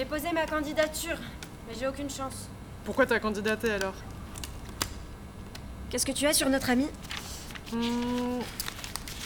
J'ai 0.00 0.06
posé 0.06 0.32
ma 0.32 0.46
candidature, 0.46 1.18
mais 1.68 1.74
j'ai 1.78 1.86
aucune 1.86 2.08
chance. 2.08 2.48
Pourquoi 2.86 3.04
t'as 3.04 3.18
candidaté 3.18 3.70
alors? 3.70 3.92
Qu'est-ce 5.90 6.06
que 6.06 6.12
tu 6.12 6.26
as 6.26 6.32
sur 6.32 6.48
notre 6.48 6.70
ami? 6.70 6.86
Hmm, 7.70 8.40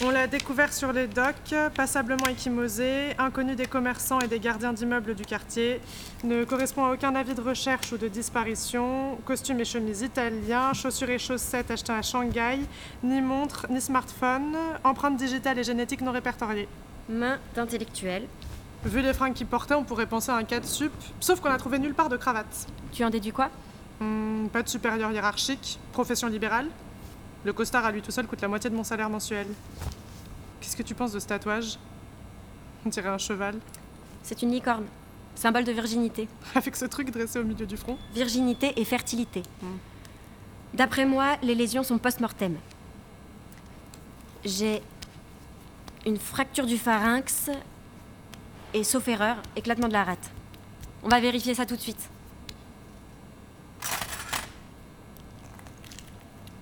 On 0.02 0.10
l'a 0.10 0.26
découvert 0.26 0.72
sur 0.72 0.92
les 0.92 1.06
docks, 1.06 1.54
passablement 1.76 2.26
échymosé, 2.26 3.14
inconnu 3.18 3.54
des 3.54 3.66
commerçants 3.66 4.18
et 4.18 4.26
des 4.26 4.40
gardiens 4.40 4.72
d'immeubles 4.72 5.14
du 5.14 5.24
quartier, 5.24 5.80
ne 6.24 6.42
correspond 6.42 6.86
à 6.86 6.92
aucun 6.92 7.14
avis 7.14 7.34
de 7.34 7.40
recherche 7.40 7.92
ou 7.92 7.96
de 7.96 8.08
disparition, 8.08 9.14
costume 9.24 9.60
et 9.60 9.64
chemise 9.64 10.02
italien, 10.02 10.72
chaussures 10.72 11.10
et 11.10 11.20
chaussettes 11.20 11.70
achetées 11.70 11.92
à 11.92 12.02
Shanghai, 12.02 12.58
ni 13.04 13.20
montre, 13.20 13.68
ni 13.70 13.80
smartphone, 13.80 14.56
empreinte 14.82 15.18
digitale 15.18 15.56
et 15.56 15.62
génétique 15.62 16.00
non 16.00 16.10
répertoriée. 16.10 16.66
Main 17.08 17.38
d'intellectuel. 17.54 18.24
Vu 18.84 19.00
les 19.00 19.14
fringues 19.14 19.32
qu'il 19.32 19.46
portait, 19.46 19.74
on 19.74 19.82
pourrait 19.82 20.06
penser 20.06 20.30
à 20.30 20.36
un 20.36 20.44
cas 20.44 20.60
de 20.60 20.66
sup, 20.66 20.92
sauf 21.18 21.40
qu'on 21.40 21.50
a 21.50 21.56
trouvé 21.56 21.78
nulle 21.78 21.94
part 21.94 22.10
de 22.10 22.18
cravate. 22.18 22.66
Tu 22.92 23.02
en 23.02 23.08
déduis 23.08 23.32
quoi? 23.32 23.50
Hmm, 23.98 24.48
pas 24.48 24.62
de 24.62 24.68
supérieur 24.68 25.10
hiérarchique, 25.10 25.78
profession 25.92 26.28
libérale. 26.28 26.68
Le 27.44 27.52
costard 27.54 27.86
à 27.86 27.92
lui 27.92 28.02
tout 28.02 28.10
seul 28.10 28.26
coûte 28.26 28.42
la 28.42 28.48
moitié 28.48 28.68
de 28.68 28.76
mon 28.76 28.84
salaire 28.84 29.08
mensuel. 29.08 29.46
Qu'est-ce 30.60 30.76
que 30.76 30.82
tu 30.82 30.94
penses 30.94 31.12
de 31.12 31.18
ce 31.18 31.26
tatouage? 31.26 31.78
On 32.84 32.90
dirait 32.90 33.08
un 33.08 33.18
cheval. 33.18 33.54
C'est 34.22 34.42
une 34.42 34.50
licorne. 34.50 34.84
Symbole 35.34 35.64
de 35.64 35.72
virginité. 35.72 36.28
Avec 36.54 36.76
ce 36.76 36.84
truc 36.84 37.10
dressé 37.10 37.38
au 37.38 37.44
milieu 37.44 37.66
du 37.66 37.78
front. 37.78 37.96
Virginité 38.14 38.78
et 38.78 38.84
fertilité. 38.84 39.42
Hmm. 39.62 39.76
D'après 40.74 41.06
moi, 41.06 41.36
les 41.42 41.54
lésions 41.54 41.84
sont 41.84 41.96
post-mortem. 41.98 42.56
J'ai 44.44 44.82
une 46.04 46.18
fracture 46.18 46.66
du 46.66 46.76
pharynx 46.76 47.50
et, 48.74 48.84
sauf 48.84 49.08
erreur, 49.08 49.36
éclatement 49.56 49.88
de 49.88 49.94
la 49.94 50.04
rate. 50.04 50.30
On 51.02 51.08
va 51.08 51.20
vérifier 51.20 51.54
ça 51.54 51.64
tout 51.64 51.76
de 51.76 51.80
suite. 51.80 52.10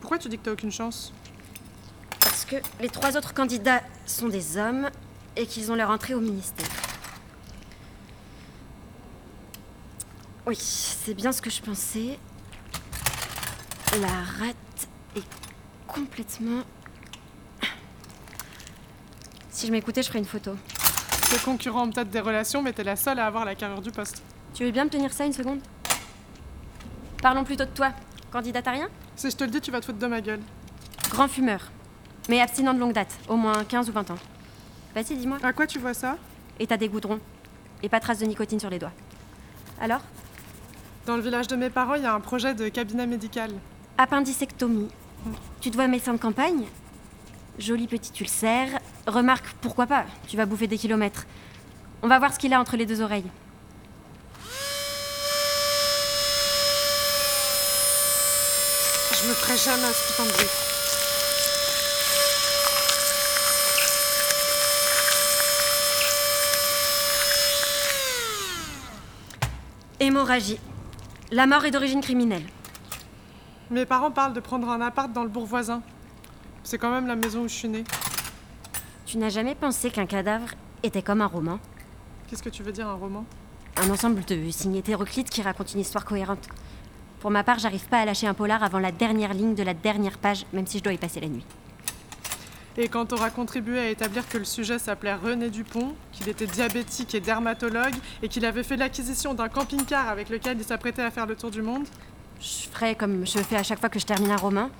Pourquoi 0.01 0.19
tu 0.19 0.29
dis 0.29 0.39
que 0.39 0.45
t'as 0.45 0.53
aucune 0.53 0.71
chance? 0.71 1.13
Parce 2.21 2.45
que 2.45 2.57
les 2.81 2.89
trois 2.89 3.17
autres 3.17 3.35
candidats 3.35 3.83
sont 4.05 4.29
des 4.29 4.59
hommes 4.59 4.91
et 5.37 5.47
qu'ils 5.47 5.73
ont 5.73 5.75
leur 5.75 5.91
entrée 5.91 6.15
au 6.15 6.21
ministère. 6.21 6.69
Oui, 10.47 10.57
c'est 10.57 11.15
bien 11.15 11.33
ce 11.33 11.41
que 11.41 11.51
je 11.51 11.63
pensais. 11.63 12.19
La 14.01 14.09
rate 14.39 14.89
est 15.17 15.25
complètement... 15.87 16.63
Si 19.51 19.67
je 19.67 19.73
m'écoutais, 19.73 20.03
je 20.03 20.09
ferais 20.09 20.19
une 20.19 20.25
photo. 20.25 20.57
Tes 21.33 21.39
concurrents 21.39 21.85
ont 21.85 21.91
peut-être 21.91 22.11
des 22.11 22.21
relations, 22.21 22.61
mais 22.61 22.75
t'es 22.75 22.85
la 22.85 22.95
seule 22.95 23.19
à 23.19 23.27
avoir 23.27 23.47
la 23.47 23.55
carrure 23.55 23.81
du 23.81 23.91
poste. 23.91 24.23
Tu 24.53 24.67
veux 24.67 24.71
bien 24.71 24.85
me 24.85 24.91
tenir 24.91 25.11
ça 25.15 25.25
une 25.25 25.33
seconde? 25.33 25.61
Parlons 27.23 27.43
plutôt 27.43 27.65
de 27.65 27.71
toi. 27.71 27.93
Candidat 28.31 28.61
à 28.67 28.71
rien 28.71 28.91
Si 29.17 29.31
je 29.31 29.37
te 29.37 29.43
le 29.43 29.49
dis, 29.49 29.63
tu 29.63 29.71
vas 29.71 29.81
te 29.81 29.87
foutre 29.87 29.99
de 29.99 30.07
ma 30.07 30.21
gueule. 30.21 30.41
Grand 31.09 31.29
fumeur. 31.29 31.73
Mais 32.29 32.39
abstinent 32.39 32.75
de 32.75 32.79
longue 32.79 32.93
date, 32.93 33.19
au 33.29 33.37
moins 33.37 33.65
15 33.65 33.89
ou 33.89 33.93
20 33.93 34.11
ans. 34.11 34.19
Vas-y, 34.95 35.17
dis-moi. 35.17 35.39
À 35.43 35.55
quoi 35.55 35.67
tu 35.67 35.79
vois 35.79 35.95
ça? 35.95 36.19
Et 36.61 36.67
t'as 36.67 36.77
des 36.77 36.91
goudrons. 36.91 37.19
Et 37.83 37.89
pas 37.89 37.99
trace 37.99 38.19
de 38.19 38.27
nicotine 38.27 38.61
sur 38.61 38.69
les 38.69 38.79
doigts. 38.79 38.93
Alors? 39.81 40.03
Dans 41.07 41.17
le 41.17 41.23
village 41.23 41.47
de 41.47 41.57
mes 41.57 41.71
parents, 41.71 41.95
il 41.95 42.03
y 42.03 42.07
a 42.07 42.13
un 42.13 42.21
projet 42.21 42.53
de 42.53 42.69
cabinet 42.69 43.07
médical. 43.07 43.53
Appendicectomie. 43.97 44.89
Tu 45.63 45.71
te 45.71 45.77
vois 45.77 45.89
médecin 45.89 46.13
de 46.13 46.19
campagne? 46.19 46.67
Joli 47.59 47.87
petit 47.87 48.13
ulcère. 48.21 48.82
Remarque, 49.07 49.47
pourquoi 49.61 49.87
pas? 49.87 50.05
Tu 50.29 50.37
vas 50.37 50.47
bouffer 50.47 50.69
des 50.69 50.79
kilomètres. 50.79 51.27
On 52.03 52.09
va 52.09 52.19
voir 52.19 52.33
ce 52.33 52.39
qu'il 52.39 52.53
a 52.53 52.61
entre 52.61 52.77
les 52.77 52.87
deux 52.87 53.01
oreilles. 53.01 53.31
Je 59.23 59.29
me 59.29 59.35
ferai 59.35 59.57
jamais 59.57 59.85
à 59.85 59.93
ce 59.93 60.07
putain 60.09 60.25
de 60.25 60.33
bruit. 60.33 60.47
Hémorragie. 70.01 70.59
La 71.31 71.47
mort 71.47 71.65
est 71.65 71.71
d'origine 71.71 72.01
criminelle. 72.01 72.43
Mes 73.71 73.87
parents 73.87 74.11
parlent 74.11 74.33
de 74.33 74.41
prendre 74.41 74.69
un 74.69 74.81
appart 74.81 75.13
dans 75.13 75.23
le 75.23 75.29
bourg 75.29 75.47
voisin. 75.47 75.83
C'est 76.65 76.79
quand 76.79 76.91
même 76.91 77.07
la 77.07 77.17
maison 77.17 77.43
où 77.43 77.49
je 77.49 77.55
suis 77.55 77.69
née. 77.69 77.85
Tu 79.13 79.19
n'as 79.19 79.29
jamais 79.29 79.55
pensé 79.55 79.91
qu'un 79.91 80.07
cadavre 80.07 80.49
était 80.83 81.03
comme 81.03 81.21
un 81.21 81.27
roman 81.27 81.59
Qu'est-ce 82.27 82.43
que 82.43 82.49
tu 82.49 82.63
veux 82.63 82.73
dire, 82.73 82.89
un 82.89 82.95
roman? 82.95 83.27
Un 83.77 83.91
ensemble 83.91 84.25
de 84.25 84.51
signes 84.51 84.77
hétéroclites 84.77 85.29
qui 85.29 85.43
racontent 85.43 85.75
une 85.75 85.81
histoire 85.81 86.07
cohérente. 86.07 86.49
Pour 87.21 87.31
ma 87.31 87.45
part, 87.45 87.59
j'arrive 87.59 87.87
pas 87.89 87.99
à 87.99 88.07
lâcher 88.07 88.27
un 88.27 88.33
polar 88.33 88.63
avant 88.63 88.79
la 88.79 88.91
dernière 88.91 89.35
ligne 89.35 89.55
de 89.55 89.63
la 89.63 89.75
dernière 89.75 90.17
page, 90.17 90.47
même 90.55 90.67
si 90.67 90.79
je 90.79 90.83
dois 90.83 90.95
y 90.95 90.97
passer 90.97 91.21
la 91.21 91.29
nuit. 91.29 91.45
Et 92.79 92.89
quand 92.89 93.05
t'auras 93.05 93.29
contribué 93.29 93.81
à 93.81 93.91
établir 93.91 94.27
que 94.27 94.39
le 94.39 94.47
sujet 94.47 94.79
s'appelait 94.79 95.13
René 95.13 95.51
Dupont, 95.51 95.95
qu'il 96.13 96.31
était 96.31 96.47
diabétique 96.47 97.15
et 97.15 97.21
dermatologue, 97.21 97.95
et 98.23 98.29
qu'il 98.29 98.47
avait 98.47 98.63
fait 98.63 98.79
l'acquisition 98.79 99.35
d'un 99.35 99.51
camping-car 99.51 100.09
avec 100.09 100.31
lequel 100.31 100.57
il 100.57 100.65
s'apprêtait 100.65 101.03
à 101.03 101.11
faire 101.11 101.27
le 101.27 101.37
tour 101.37 101.51
du 101.51 101.61
monde, 101.61 101.87
Je 102.41 102.67
ferai 102.73 102.95
comme 102.95 103.27
je 103.27 103.41
fais 103.41 103.57
à 103.57 103.63
chaque 103.63 103.79
fois 103.79 103.91
que 103.91 103.99
je 103.99 104.07
termine 104.07 104.31
un 104.31 104.37
roman. 104.37 104.71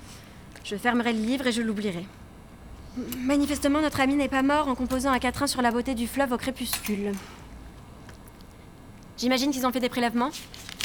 Je 0.63 0.75
fermerai 0.75 1.13
le 1.13 1.19
livre 1.19 1.45
et 1.45 1.51
je 1.51 1.61
l'oublierai. 1.61 2.07
Manifestement, 2.95 3.81
notre 3.81 3.99
ami 4.01 4.15
n'est 4.15 4.27
pas 4.29 4.43
mort 4.43 4.67
en 4.67 4.75
composant 4.75 5.11
un 5.11 5.19
quatrain 5.19 5.47
sur 5.47 5.61
la 5.61 5.71
beauté 5.71 5.95
du 5.95 6.07
fleuve 6.07 6.31
au 6.31 6.37
crépuscule. 6.37 7.11
J'imagine 9.17 9.51
qu'ils 9.51 9.65
ont 9.65 9.71
fait 9.71 9.79
des 9.79 9.89
prélèvements 9.89 10.31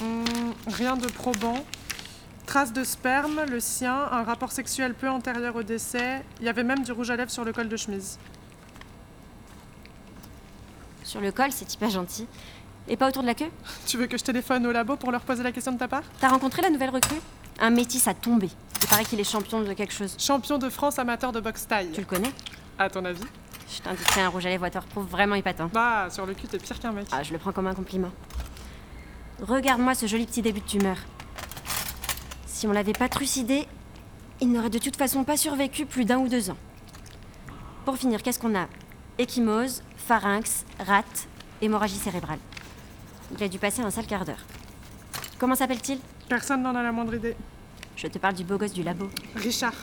Hum, 0.01 0.55
rien 0.69 0.97
de 0.97 1.07
probant. 1.09 1.65
Traces 2.47 2.73
de 2.73 2.85
sperme, 2.85 3.43
le 3.51 3.61
sien, 3.61 3.95
un 4.11 4.23
rapport 4.23 4.53
sexuel 4.53 4.95
peu 4.95 5.09
antérieur 5.09 5.57
au 5.57 5.63
décès. 5.63 6.25
Il 6.41 6.47
y 6.47 6.49
avait 6.49 6.63
même 6.63 6.83
du 6.83 6.93
rouge 6.93 7.11
à 7.11 7.17
lèvres 7.17 7.31
sur 7.31 7.45
le 7.45 7.53
col 7.53 7.69
de 7.69 7.77
chemise. 7.77 8.19
Sur 11.03 11.21
le 11.21 11.33
col, 11.33 11.53
c'est 11.53 11.73
hyper 11.75 11.91
gentil. 11.91 12.27
Et 12.87 12.97
pas 12.97 13.09
autour 13.09 13.23
de 13.23 13.27
la 13.27 13.35
queue? 13.35 13.51
Tu 13.87 13.99
veux 13.99 14.07
que 14.07 14.17
je 14.17 14.25
téléphone 14.25 14.67
au 14.67 14.73
labo 14.73 14.97
pour 14.97 15.11
leur 15.11 15.23
poser 15.23 15.43
la 15.43 15.53
question 15.53 15.73
de 15.73 15.79
ta 15.79 15.89
part? 15.89 16.05
T'as 16.21 16.29
rencontré 16.29 16.63
la 16.63 16.71
nouvelle 16.71 16.91
recrue? 16.91 17.21
Un 17.61 17.71
métis 17.71 18.07
à 18.09 18.15
tomber. 18.15 18.51
Il 18.83 18.89
paraît 18.89 19.05
qu'il 19.05 19.21
est 19.21 19.25
champion 19.25 19.61
de 19.61 19.73
quelque 19.73 19.93
chose. 19.93 20.17
Champion 20.19 20.59
de 20.59 20.69
France 20.69 20.99
amateur 20.99 21.33
de 21.33 21.41
boxe 21.41 21.67
taille. 21.67 21.91
Tu 21.93 22.01
le 22.01 22.07
connais 22.07 22.33
À 22.79 22.89
ton 22.89 23.05
avis 23.05 23.25
Je 23.69 23.83
t'indiquerai 23.83 24.23
un 24.23 24.29
rouge 24.29 24.47
à 24.47 24.49
lèvres 24.49 24.63
waterproof 24.63 25.05
vraiment 25.07 25.35
épatant. 25.35 25.71
Bah, 25.73 26.09
sur 26.11 26.27
le 26.27 26.35
cul, 26.35 26.47
t'es 26.47 26.59
pire 26.59 26.79
qu'un 26.79 26.93
mec. 26.93 27.07
Ah, 27.13 27.23
je 27.23 27.33
le 27.33 27.39
prends 27.39 27.53
comme 27.53 27.67
un 27.67 27.75
compliment. 27.75 28.11
Regarde-moi 29.43 29.95
ce 29.95 30.07
joli 30.07 30.27
petit 30.27 30.43
début 30.43 30.61
de 30.61 30.67
tumeur. 30.67 30.97
Si 32.47 32.67
on 32.67 32.73
l'avait 32.73 32.93
pas 32.93 33.09
trucidé, 33.09 33.67
il 34.41 34.51
n'aurait 34.51 34.71
de 34.71 34.79
toute 34.79 34.97
façon 34.97 35.25
pas 35.25 35.37
survécu 35.37 35.87
plus 35.87 36.05
d'un 36.05 36.19
ou 36.19 36.29
deux 36.29 36.51
ans. 36.51 36.57
Pour 37.85 37.97
finir, 37.97 38.23
qu'est-ce 38.23 38.39
qu'on 38.39 38.57
a? 38.57 38.67
Échymose, 39.19 39.83
pharynx, 39.97 40.65
rate, 40.79 41.29
hémorragie 41.61 41.97
cérébrale. 41.97 42.39
Il 43.37 43.43
a 43.43 43.49
dû 43.49 43.59
passer 43.59 43.83
un 43.83 43.91
sale 43.91 44.07
quart 44.07 44.25
d'heure. 44.25 44.45
Comment 45.39 45.55
s'appelle-t-il? 45.55 45.99
Personne 46.29 46.63
n'en 46.63 46.75
a 46.75 46.83
la 46.83 46.93
moindre 46.93 47.15
idée. 47.15 47.37
Je 47.99 48.07
te 48.07 48.17
parle 48.17 48.35
du 48.35 48.45
beau 48.45 48.57
gosse 48.59 48.73
du 48.73 48.85
labo. 48.85 49.11
Richard. 49.35 49.75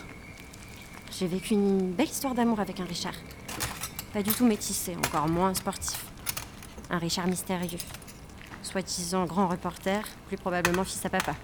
J'ai 1.12 1.28
vécu 1.28 1.54
une 1.54 1.92
belle 1.92 2.08
histoire 2.08 2.34
d'amour 2.34 2.62
avec 2.62 2.80
un 2.80 2.86
Richard. 2.86 3.16
Pas 4.14 4.24
du 4.24 4.32
tout 4.32 4.46
métissé, 4.46 4.96
encore 4.96 5.28
moins 5.28 5.54
sportif. 5.54 6.06
Un 6.90 6.98
Richard 6.98 7.28
mystérieux. 7.28 7.78
Soi-disant 8.64 9.26
grand 9.26 9.50
reporter, 9.50 10.02
plus 10.30 10.38
probablement 10.38 10.86
fils 10.86 11.06
à 11.06 11.10
papa. 11.10 11.36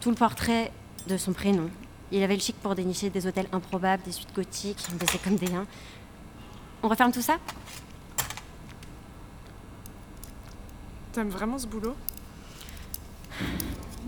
Tout 0.00 0.10
le 0.10 0.14
portrait 0.14 0.70
de 1.08 1.16
son 1.16 1.32
prénom. 1.32 1.68
Il 2.12 2.22
avait 2.22 2.36
le 2.36 2.40
chic 2.40 2.54
pour 2.62 2.76
dénicher 2.76 3.10
des 3.10 3.26
hôtels 3.26 3.48
improbables, 3.50 4.04
des 4.04 4.12
suites 4.12 4.32
gothiques, 4.32 4.86
on 4.92 4.94
baisait 4.94 5.18
comme 5.18 5.34
des 5.34 5.52
uns. 5.52 5.66
On 6.84 6.88
referme 6.88 7.10
tout 7.10 7.20
ça? 7.20 7.38
T'aimes 11.12 11.30
vraiment 11.30 11.58
ce 11.58 11.66
boulot? 11.66 11.96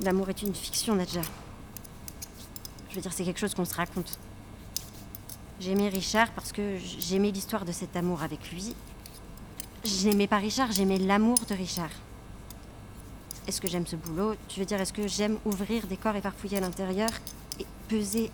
L'amour 0.05 0.29
est 0.29 0.43
une 0.43 0.55
fiction, 0.55 0.95
Nadja. 0.95 1.23
Je 2.93 2.97
veux 2.97 3.01
dire, 3.01 3.13
c'est 3.15 3.25
quelque 3.25 3.41
chose 3.41 3.55
qu'on 3.55 3.65
se 3.65 3.75
raconte. 3.75 4.19
J'aimais 5.61 5.89
Richard 5.89 6.31
parce 6.33 6.53
que 6.53 6.77
j'aimais 6.77 7.31
l'histoire 7.31 7.65
de 7.65 7.73
cet 7.73 7.97
amour 7.97 8.23
avec 8.23 8.53
lui. 8.53 8.75
Je 9.83 10.09
n'aimais 10.09 10.27
pas 10.27 10.37
Richard, 10.37 10.73
j'aimais 10.73 10.99
l'amour 10.99 11.39
de 11.49 11.55
Richard. 11.55 11.89
Est-ce 13.49 13.63
que 13.63 13.67
j'aime 13.67 13.87
ce 13.87 13.97
boulot? 13.97 14.35
Tu 14.47 14.61
veux 14.61 14.67
dire, 14.67 14.79
est-ce 14.79 14.93
que 14.93 15.09
j'aime 15.09 15.39
ouvrir 15.47 15.87
des 15.87 15.97
corps 15.97 16.17
et 16.17 16.21
farfouiller 16.21 16.59
à 16.59 16.61
l'intérieur 16.61 17.09
et 17.59 17.65
peser 17.89 18.31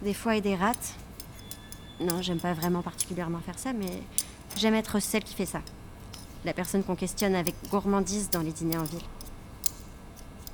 des 0.00 0.14
foies 0.14 0.36
et 0.36 0.40
des 0.40 0.56
rates? 0.56 0.94
Non, 2.00 2.22
j'aime 2.22 2.40
pas 2.40 2.54
vraiment 2.54 2.80
particulièrement 2.80 3.40
faire 3.40 3.58
ça, 3.58 3.74
mais 3.74 4.02
j'aime 4.56 4.76
être 4.76 4.98
celle 4.98 5.24
qui 5.24 5.34
fait 5.34 5.44
ça. 5.44 5.60
La 6.46 6.54
personne 6.54 6.82
qu'on 6.82 6.96
questionne 6.96 7.34
avec 7.34 7.54
gourmandise 7.70 8.30
dans 8.30 8.40
les 8.40 8.52
dîners 8.52 8.78
en 8.78 8.84
ville. 8.84 9.04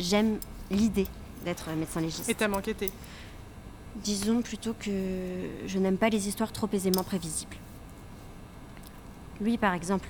J'aime 0.00 0.40
l'idée 0.72 1.06
d'être 1.44 1.70
médecin 1.70 2.00
légiste. 2.00 2.28
Et 2.28 2.44
enquêter. 2.46 2.90
Disons 3.96 4.42
plutôt 4.42 4.74
que 4.74 4.90
je 5.66 5.78
n'aime 5.78 5.98
pas 5.98 6.08
les 6.08 6.28
histoires 6.28 6.52
trop 6.52 6.68
aisément 6.72 7.04
prévisibles. 7.04 7.56
Lui, 9.40 9.56
par 9.58 9.74
exemple, 9.74 10.08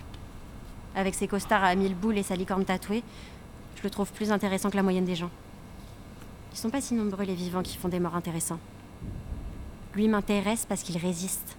avec 0.94 1.14
ses 1.14 1.28
costards 1.28 1.64
à 1.64 1.74
mille 1.74 1.94
boules 1.94 2.18
et 2.18 2.22
sa 2.22 2.36
licorne 2.36 2.64
tatouée, 2.64 3.02
je 3.76 3.82
le 3.82 3.90
trouve 3.90 4.12
plus 4.12 4.32
intéressant 4.32 4.70
que 4.70 4.76
la 4.76 4.82
moyenne 4.82 5.04
des 5.04 5.16
gens. 5.16 5.30
Ils 6.52 6.58
sont 6.58 6.70
pas 6.70 6.80
si 6.80 6.94
nombreux 6.94 7.24
les 7.24 7.34
vivants 7.34 7.62
qui 7.62 7.76
font 7.76 7.88
des 7.88 8.00
morts 8.00 8.16
intéressants. 8.16 8.60
Lui 9.94 10.08
m'intéresse 10.08 10.66
parce 10.68 10.82
qu'il 10.82 10.96
résiste. 10.96 11.56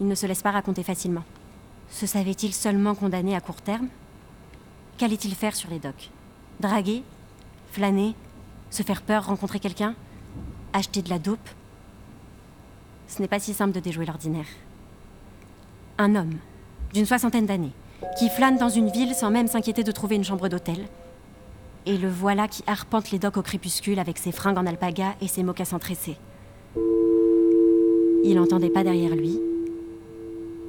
Il 0.00 0.06
ne 0.06 0.14
se 0.14 0.26
laisse 0.26 0.42
pas 0.42 0.52
raconter 0.52 0.82
facilement. 0.82 1.24
Se 1.90 2.06
savait-il 2.06 2.54
seulement 2.54 2.94
condamné 2.94 3.34
à 3.36 3.40
court 3.40 3.60
terme? 3.60 3.88
Qu'allait-il 4.96 5.34
faire 5.34 5.56
sur 5.56 5.70
les 5.70 5.78
docks 5.78 6.10
Draguer? 6.60 7.02
Flâner? 7.72 8.14
Se 8.70 8.82
faire 8.82 9.02
peur 9.02 9.26
Rencontrer 9.26 9.58
quelqu'un 9.58 9.94
Acheter 10.72 11.02
de 11.02 11.10
la 11.10 11.18
dope 11.18 11.48
Ce 13.08 13.20
n'est 13.20 13.28
pas 13.28 13.40
si 13.40 13.52
simple 13.52 13.72
de 13.72 13.80
déjouer 13.80 14.06
l'ordinaire. 14.06 14.46
Un 15.98 16.14
homme, 16.14 16.38
d'une 16.94 17.06
soixantaine 17.06 17.46
d'années, 17.46 17.72
qui 18.18 18.30
flâne 18.30 18.56
dans 18.56 18.68
une 18.68 18.90
ville 18.90 19.14
sans 19.14 19.30
même 19.30 19.48
s'inquiéter 19.48 19.82
de 19.82 19.92
trouver 19.92 20.16
une 20.16 20.24
chambre 20.24 20.48
d'hôtel. 20.48 20.86
Et 21.86 21.98
le 21.98 22.08
voilà 22.08 22.46
qui 22.46 22.62
arpente 22.66 23.10
les 23.10 23.18
docks 23.18 23.36
au 23.36 23.42
crépuscule 23.42 23.98
avec 23.98 24.18
ses 24.18 24.32
fringues 24.32 24.58
en 24.58 24.66
alpaga 24.66 25.14
et 25.20 25.28
ses 25.28 25.42
mocassins 25.42 25.78
tressés. 25.78 26.16
Il 28.22 28.34
n'entendait 28.34 28.70
pas 28.70 28.84
derrière 28.84 29.14
lui. 29.14 29.40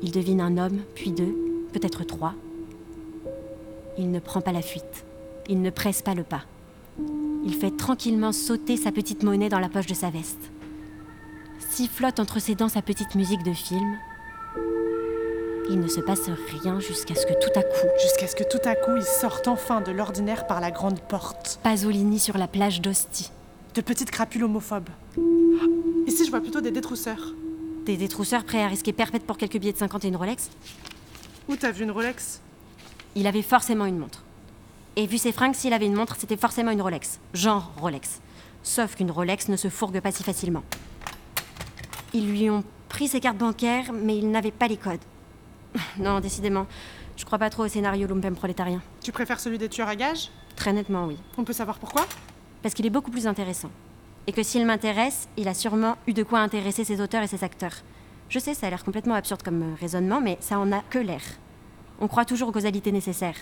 Il 0.02 0.12
devine 0.12 0.42
un 0.42 0.58
homme, 0.58 0.80
puis 0.96 1.12
deux, 1.12 1.36
peut-être 1.74 2.04
trois. 2.04 2.34
Il 3.98 4.10
ne 4.10 4.20
prend 4.20 4.42
pas 4.42 4.52
la 4.52 4.62
fuite. 4.62 5.06
Il 5.48 5.62
ne 5.62 5.70
presse 5.70 6.02
pas 6.02 6.16
le 6.16 6.24
pas. 6.24 6.44
Il 7.44 7.56
fait 7.56 7.76
tranquillement 7.76 8.32
sauter 8.32 8.78
sa 8.78 8.92
petite 8.92 9.24
monnaie 9.24 9.50
dans 9.50 9.60
la 9.60 9.70
poche 9.70 9.88
de 9.88 9.94
sa 9.94 10.10
veste. 10.10 10.52
Sifflote 11.72 12.20
entre 12.20 12.40
ses 12.40 12.56
dents 12.56 12.70
sa 12.70 12.82
petite 12.82 13.16
musique 13.16 13.44
de 13.44 13.54
film. 13.54 13.98
Il 15.70 15.80
ne 15.80 15.88
se 15.88 16.02
passe 16.02 16.30
rien 16.62 16.80
jusqu'à 16.80 17.16
ce 17.16 17.26
que 17.26 17.34
tout 17.34 17.58
à 17.58 17.64
coup, 17.64 17.88
Jusqu'à 18.02 18.28
ce 18.28 18.36
que 18.36 18.44
tout 18.44 18.68
à 18.68 18.76
coup, 18.76 18.96
il 18.98 19.04
sorte 19.04 19.48
enfin 19.48 19.82
de 19.82 19.92
l'ordinaire 19.92 20.46
par 20.46 20.60
la 20.60 20.70
grande 20.70 21.00
porte. 21.00 21.60
Pasolini 21.64 22.20
sur 22.20 22.38
la 22.38 22.48
plage 22.48 22.82
d'Ostie. 22.82 23.32
De 23.74 23.82
petites 23.82 24.12
crapules 24.12 24.44
homophobes. 24.44 24.90
Ici, 26.08 26.26
je 26.26 26.30
vois 26.30 26.42
plutôt 26.42 26.62
des 26.62 26.72
détrousseurs. 26.72 27.34
Des 27.86 27.96
détrousseurs 27.96 28.44
prêts 28.44 28.62
à 28.62 28.68
risquer 28.68 28.92
perpète 28.92 29.24
pour 29.24 29.38
quelques 29.38 29.58
billets 29.58 29.74
de 29.74 29.78
50 29.78 30.06
et 30.06 30.10
une 30.10 30.16
Rolex 30.18 30.50
Où 31.48 31.56
t'as 31.56 31.72
vu 31.72 31.86
une 31.86 31.92
Rolex? 31.92 32.42
Il 33.16 33.26
avait 33.26 33.42
forcément 33.42 33.86
une 33.86 33.98
montre. 33.98 34.24
Et 34.98 35.08
vu 35.08 35.18
ses 35.18 35.32
fringues, 35.32 35.56
s'il 35.56 35.74
avait 35.74 35.86
une 35.86 35.96
montre, 35.96 36.18
c'était 36.18 36.36
forcément 36.36 36.72
une 36.72 36.82
Rolex. 36.82 37.20
Genre 37.34 37.72
Rolex. 37.80 38.20
Sauf 38.62 38.96
qu'une 38.96 39.10
Rolex 39.10 39.48
ne 39.48 39.56
se 39.56 39.70
fourgue 39.70 40.02
pas 40.02 40.12
si 40.12 40.24
facilement. 40.24 40.64
Ils 42.14 42.30
lui 42.30 42.50
ont 42.50 42.64
pris 42.90 43.08
ses 43.08 43.22
cartes 43.22 43.38
bancaires, 43.38 43.94
mais 43.94 44.18
il 44.18 44.30
n'avait 44.30 44.52
pas 44.52 44.68
les 44.68 44.78
codes. 44.78 45.00
Non, 45.98 46.20
décidément, 46.20 46.68
je 47.16 47.24
crois 47.24 47.40
pas 47.40 47.50
trop 47.50 47.64
au 47.64 47.68
scénario 47.70 48.06
lumpem 48.08 48.36
prolétarien. 48.36 48.82
Tu 49.02 49.14
préfères 49.14 49.40
celui 49.40 49.58
des 49.58 49.70
tueurs 49.70 49.88
à 49.88 49.96
gages? 49.96 50.30
Très 50.58 50.74
nettement, 50.74 51.06
oui. 51.06 51.18
On 51.38 51.46
peut 51.46 51.54
savoir 51.54 51.80
pourquoi? 51.80 52.06
Parce 52.62 52.74
qu'il 52.74 52.86
est 52.86 52.90
beaucoup 52.92 53.12
plus 53.12 53.28
intéressant. 53.28 53.70
Et 54.28 54.34
que 54.34 54.44
s'il 54.44 54.66
m'intéresse, 54.66 55.30
il 55.38 55.48
a 55.48 55.54
sûrement 55.54 55.96
eu 56.06 56.14
de 56.14 56.24
quoi 56.24 56.40
intéresser 56.40 56.84
ses 56.84 57.00
auteurs 57.00 57.24
et 57.24 57.28
ses 57.28 57.44
acteurs. 57.46 57.76
Je 58.28 58.40
sais, 58.40 58.54
ça 58.54 58.68
a 58.68 58.70
l'air 58.70 58.84
complètement 58.84 59.16
absurde 59.16 59.42
comme 59.42 59.62
euh, 59.64 59.76
raisonnement, 59.80 60.20
mais 60.20 60.38
ça 60.42 60.60
en 60.60 60.72
a 60.72 60.82
que 60.90 61.00
l'air. 61.00 61.22
On 62.00 62.08
croit 62.08 62.26
toujours 62.26 62.50
aux 62.50 62.52
causalités 62.52 62.92
nécessaires. 62.92 63.38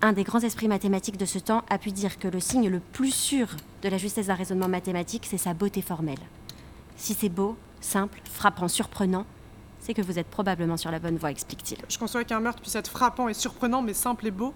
Un 0.00 0.12
des 0.12 0.22
grands 0.22 0.38
esprits 0.38 0.68
mathématiques 0.68 1.16
de 1.16 1.24
ce 1.24 1.40
temps 1.40 1.64
a 1.68 1.76
pu 1.76 1.90
dire 1.90 2.20
que 2.20 2.28
le 2.28 2.38
signe 2.38 2.68
le 2.68 2.78
plus 2.78 3.10
sûr 3.10 3.48
de 3.82 3.88
la 3.88 3.98
justesse 3.98 4.28
d'un 4.28 4.34
raisonnement 4.34 4.68
mathématique, 4.68 5.26
c'est 5.28 5.38
sa 5.38 5.54
beauté 5.54 5.82
formelle. 5.82 6.20
Si 6.96 7.14
c'est 7.14 7.28
beau, 7.28 7.56
simple, 7.80 8.20
frappant, 8.24 8.68
surprenant, 8.68 9.26
c'est 9.80 9.94
que 9.94 10.02
vous 10.02 10.20
êtes 10.20 10.28
probablement 10.28 10.76
sur 10.76 10.92
la 10.92 11.00
bonne 11.00 11.16
voie, 11.16 11.32
explique-t-il. 11.32 11.80
Je 11.88 11.98
conçois 11.98 12.22
qu'un 12.22 12.38
meurtre 12.38 12.62
puisse 12.62 12.76
être 12.76 12.90
frappant 12.90 13.28
et 13.28 13.34
surprenant, 13.34 13.82
mais 13.82 13.92
simple 13.92 14.28
et 14.28 14.30
beau. 14.30 14.54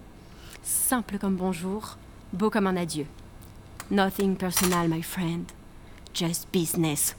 Simple 0.62 1.18
comme 1.18 1.34
bonjour, 1.34 1.96
beau 2.32 2.48
comme 2.48 2.68
un 2.68 2.76
adieu. 2.76 3.06
Nothing 3.90 4.36
personal, 4.36 4.88
my 4.88 5.02
friend. 5.02 5.50
Just 6.14 6.46
business. 6.52 7.16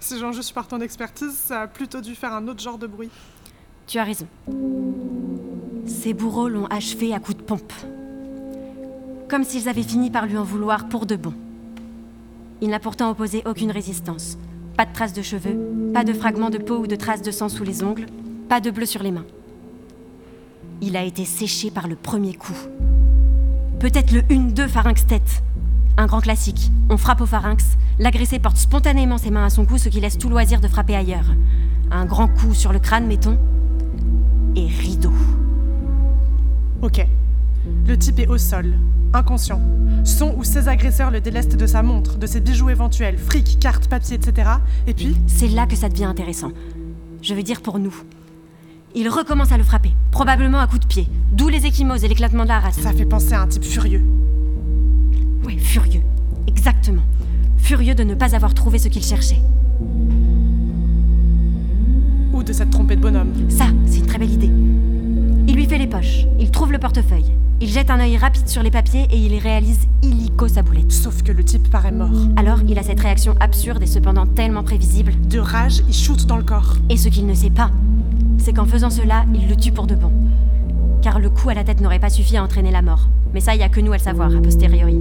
Si 0.00 0.18
j'en 0.18 0.32
juge 0.32 0.54
par 0.54 0.68
ton 0.68 0.80
expertise, 0.80 1.36
ça 1.36 1.62
a 1.62 1.66
plutôt 1.66 2.00
dû 2.00 2.14
faire 2.14 2.32
un 2.32 2.48
autre 2.48 2.60
genre 2.62 2.78
de 2.78 2.86
bruit. 2.86 3.10
Tu 3.86 3.98
as 3.98 4.04
raison. 4.04 4.26
Ces 6.02 6.12
bourreaux 6.12 6.48
l'ont 6.48 6.66
achevé 6.66 7.14
à 7.14 7.18
coups 7.18 7.38
de 7.38 7.42
pompe. 7.42 7.72
Comme 9.28 9.44
s'ils 9.44 9.68
avaient 9.68 9.82
fini 9.82 10.10
par 10.10 10.26
lui 10.26 10.36
en 10.36 10.44
vouloir 10.44 10.88
pour 10.88 11.06
de 11.06 11.16
bon. 11.16 11.32
Il 12.60 12.68
n'a 12.68 12.78
pourtant 12.78 13.10
opposé 13.10 13.42
aucune 13.46 13.70
résistance. 13.70 14.36
Pas 14.76 14.84
de 14.84 14.92
traces 14.92 15.14
de 15.14 15.22
cheveux, 15.22 15.56
pas 15.94 16.04
de 16.04 16.12
fragments 16.12 16.50
de 16.50 16.58
peau 16.58 16.76
ou 16.76 16.86
de 16.86 16.96
traces 16.96 17.22
de 17.22 17.30
sang 17.30 17.48
sous 17.48 17.64
les 17.64 17.82
ongles, 17.82 18.06
pas 18.48 18.60
de 18.60 18.70
bleu 18.70 18.84
sur 18.84 19.02
les 19.02 19.10
mains. 19.10 19.24
Il 20.82 20.98
a 20.98 21.02
été 21.02 21.24
séché 21.24 21.70
par 21.70 21.88
le 21.88 21.96
premier 21.96 22.34
coup. 22.34 22.56
Peut-être 23.80 24.12
le 24.12 24.20
1-2 24.20 24.68
pharynx 24.68 25.06
tête. 25.06 25.42
Un 25.96 26.06
grand 26.06 26.20
classique. 26.20 26.70
On 26.90 26.98
frappe 26.98 27.22
au 27.22 27.26
pharynx, 27.26 27.64
l'agressé 27.98 28.38
porte 28.38 28.58
spontanément 28.58 29.16
ses 29.16 29.30
mains 29.30 29.46
à 29.46 29.50
son 29.50 29.64
cou, 29.64 29.78
ce 29.78 29.88
qui 29.88 30.00
laisse 30.00 30.18
tout 30.18 30.28
loisir 30.28 30.60
de 30.60 30.68
frapper 30.68 30.94
ailleurs. 30.94 31.32
Un 31.90 32.04
grand 32.04 32.28
coup 32.28 32.52
sur 32.52 32.74
le 32.74 32.80
crâne, 32.80 33.06
mettons, 33.06 33.38
et 34.54 34.66
rideau. 34.66 35.12
Ok. 36.82 37.06
Le 37.86 37.96
type 37.96 38.18
est 38.20 38.28
au 38.28 38.38
sol, 38.38 38.74
inconscient. 39.12 39.60
Son 40.04 40.34
ou 40.36 40.44
ses 40.44 40.68
agresseurs 40.68 41.10
le 41.10 41.20
délestent 41.20 41.56
de 41.56 41.66
sa 41.66 41.82
montre, 41.82 42.16
de 42.18 42.26
ses 42.26 42.40
bijoux 42.40 42.70
éventuels, 42.70 43.18
fric, 43.18 43.58
cartes, 43.58 43.88
papier, 43.88 44.16
etc. 44.16 44.50
Et 44.86 44.94
puis, 44.94 45.16
C'est 45.26 45.48
là 45.48 45.66
que 45.66 45.76
ça 45.76 45.88
devient 45.88 46.04
intéressant. 46.04 46.52
Je 47.22 47.34
veux 47.34 47.42
dire 47.42 47.60
pour 47.60 47.78
nous. 47.78 47.94
Il 48.94 49.08
recommence 49.08 49.52
à 49.52 49.58
le 49.58 49.64
frapper, 49.64 49.92
probablement 50.10 50.58
à 50.60 50.66
coups 50.66 50.80
de 50.80 50.86
pied, 50.86 51.08
d'où 51.32 51.48
les 51.48 51.66
échymoses 51.66 52.04
et 52.04 52.08
l'éclatement 52.08 52.44
de 52.44 52.48
la 52.48 52.60
race. 52.60 52.78
ça 52.80 52.92
fait 52.92 53.04
penser 53.04 53.34
à 53.34 53.42
un 53.42 53.46
type 53.46 53.64
furieux. 53.64 54.02
Ouais, 55.44 55.58
furieux. 55.58 56.02
Exactement. 56.46 57.02
Furieux 57.58 57.94
de 57.94 58.04
ne 58.04 58.14
pas 58.14 58.34
avoir 58.34 58.54
trouvé 58.54 58.78
ce 58.78 58.88
qu'il 58.88 59.02
cherchait. 59.02 59.40
Ou 62.32 62.42
de 62.42 62.52
s'être 62.52 62.70
trompé 62.70 62.96
de 62.96 63.00
bonhomme. 63.00 63.32
Ça, 63.50 63.66
c'est 63.86 63.98
une 63.98 64.06
très 64.06 64.18
belle 64.18 64.32
idée. 64.32 64.50
Il 66.38 66.50
trouve 66.50 66.72
le 66.72 66.78
portefeuille, 66.78 67.32
il 67.58 67.68
jette 67.68 67.90
un 67.90 67.98
œil 68.00 68.18
rapide 68.18 68.46
sur 68.48 68.62
les 68.62 68.70
papiers 68.70 69.06
et 69.10 69.16
il 69.16 69.38
réalise 69.38 69.88
illico 70.02 70.46
sa 70.46 70.62
boulette. 70.62 70.92
Sauf 70.92 71.22
que 71.22 71.32
le 71.32 71.42
type 71.42 71.70
paraît 71.70 71.90
mort. 71.90 72.10
Alors, 72.36 72.58
il 72.68 72.78
a 72.78 72.82
cette 72.82 73.00
réaction 73.00 73.34
absurde 73.40 73.82
et 73.82 73.86
cependant 73.86 74.26
tellement 74.26 74.62
prévisible. 74.62 75.12
De 75.30 75.38
rage, 75.38 75.82
il 75.88 75.94
shoot 75.94 76.26
dans 76.26 76.36
le 76.36 76.42
corps. 76.42 76.74
Et 76.90 76.98
ce 76.98 77.08
qu'il 77.08 77.26
ne 77.26 77.32
sait 77.32 77.48
pas, 77.48 77.70
c'est 78.36 78.52
qu'en 78.52 78.66
faisant 78.66 78.90
cela, 78.90 79.24
il 79.34 79.48
le 79.48 79.56
tue 79.56 79.72
pour 79.72 79.86
de 79.86 79.94
bon. 79.94 80.12
Car 81.00 81.18
le 81.18 81.30
coup 81.30 81.48
à 81.48 81.54
la 81.54 81.64
tête 81.64 81.80
n'aurait 81.80 81.98
pas 81.98 82.10
suffi 82.10 82.36
à 82.36 82.42
entraîner 82.42 82.70
la 82.70 82.82
mort. 82.82 83.08
Mais 83.32 83.40
ça, 83.40 83.54
il 83.54 83.58
n'y 83.58 83.64
a 83.64 83.70
que 83.70 83.80
nous 83.80 83.92
à 83.92 83.96
le 83.96 84.02
savoir, 84.02 84.34
a 84.36 84.40
posteriori. 84.40 84.98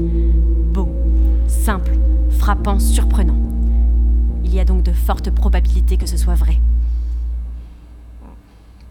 Beau, 0.73 0.89
simple, 1.47 1.97
frappant, 2.29 2.79
surprenant. 2.79 3.37
Il 4.45 4.53
y 4.53 4.61
a 4.61 4.65
donc 4.65 4.83
de 4.83 4.93
fortes 4.93 5.29
probabilités 5.29 5.97
que 5.97 6.07
ce 6.07 6.15
soit 6.15 6.35
vrai. 6.35 6.59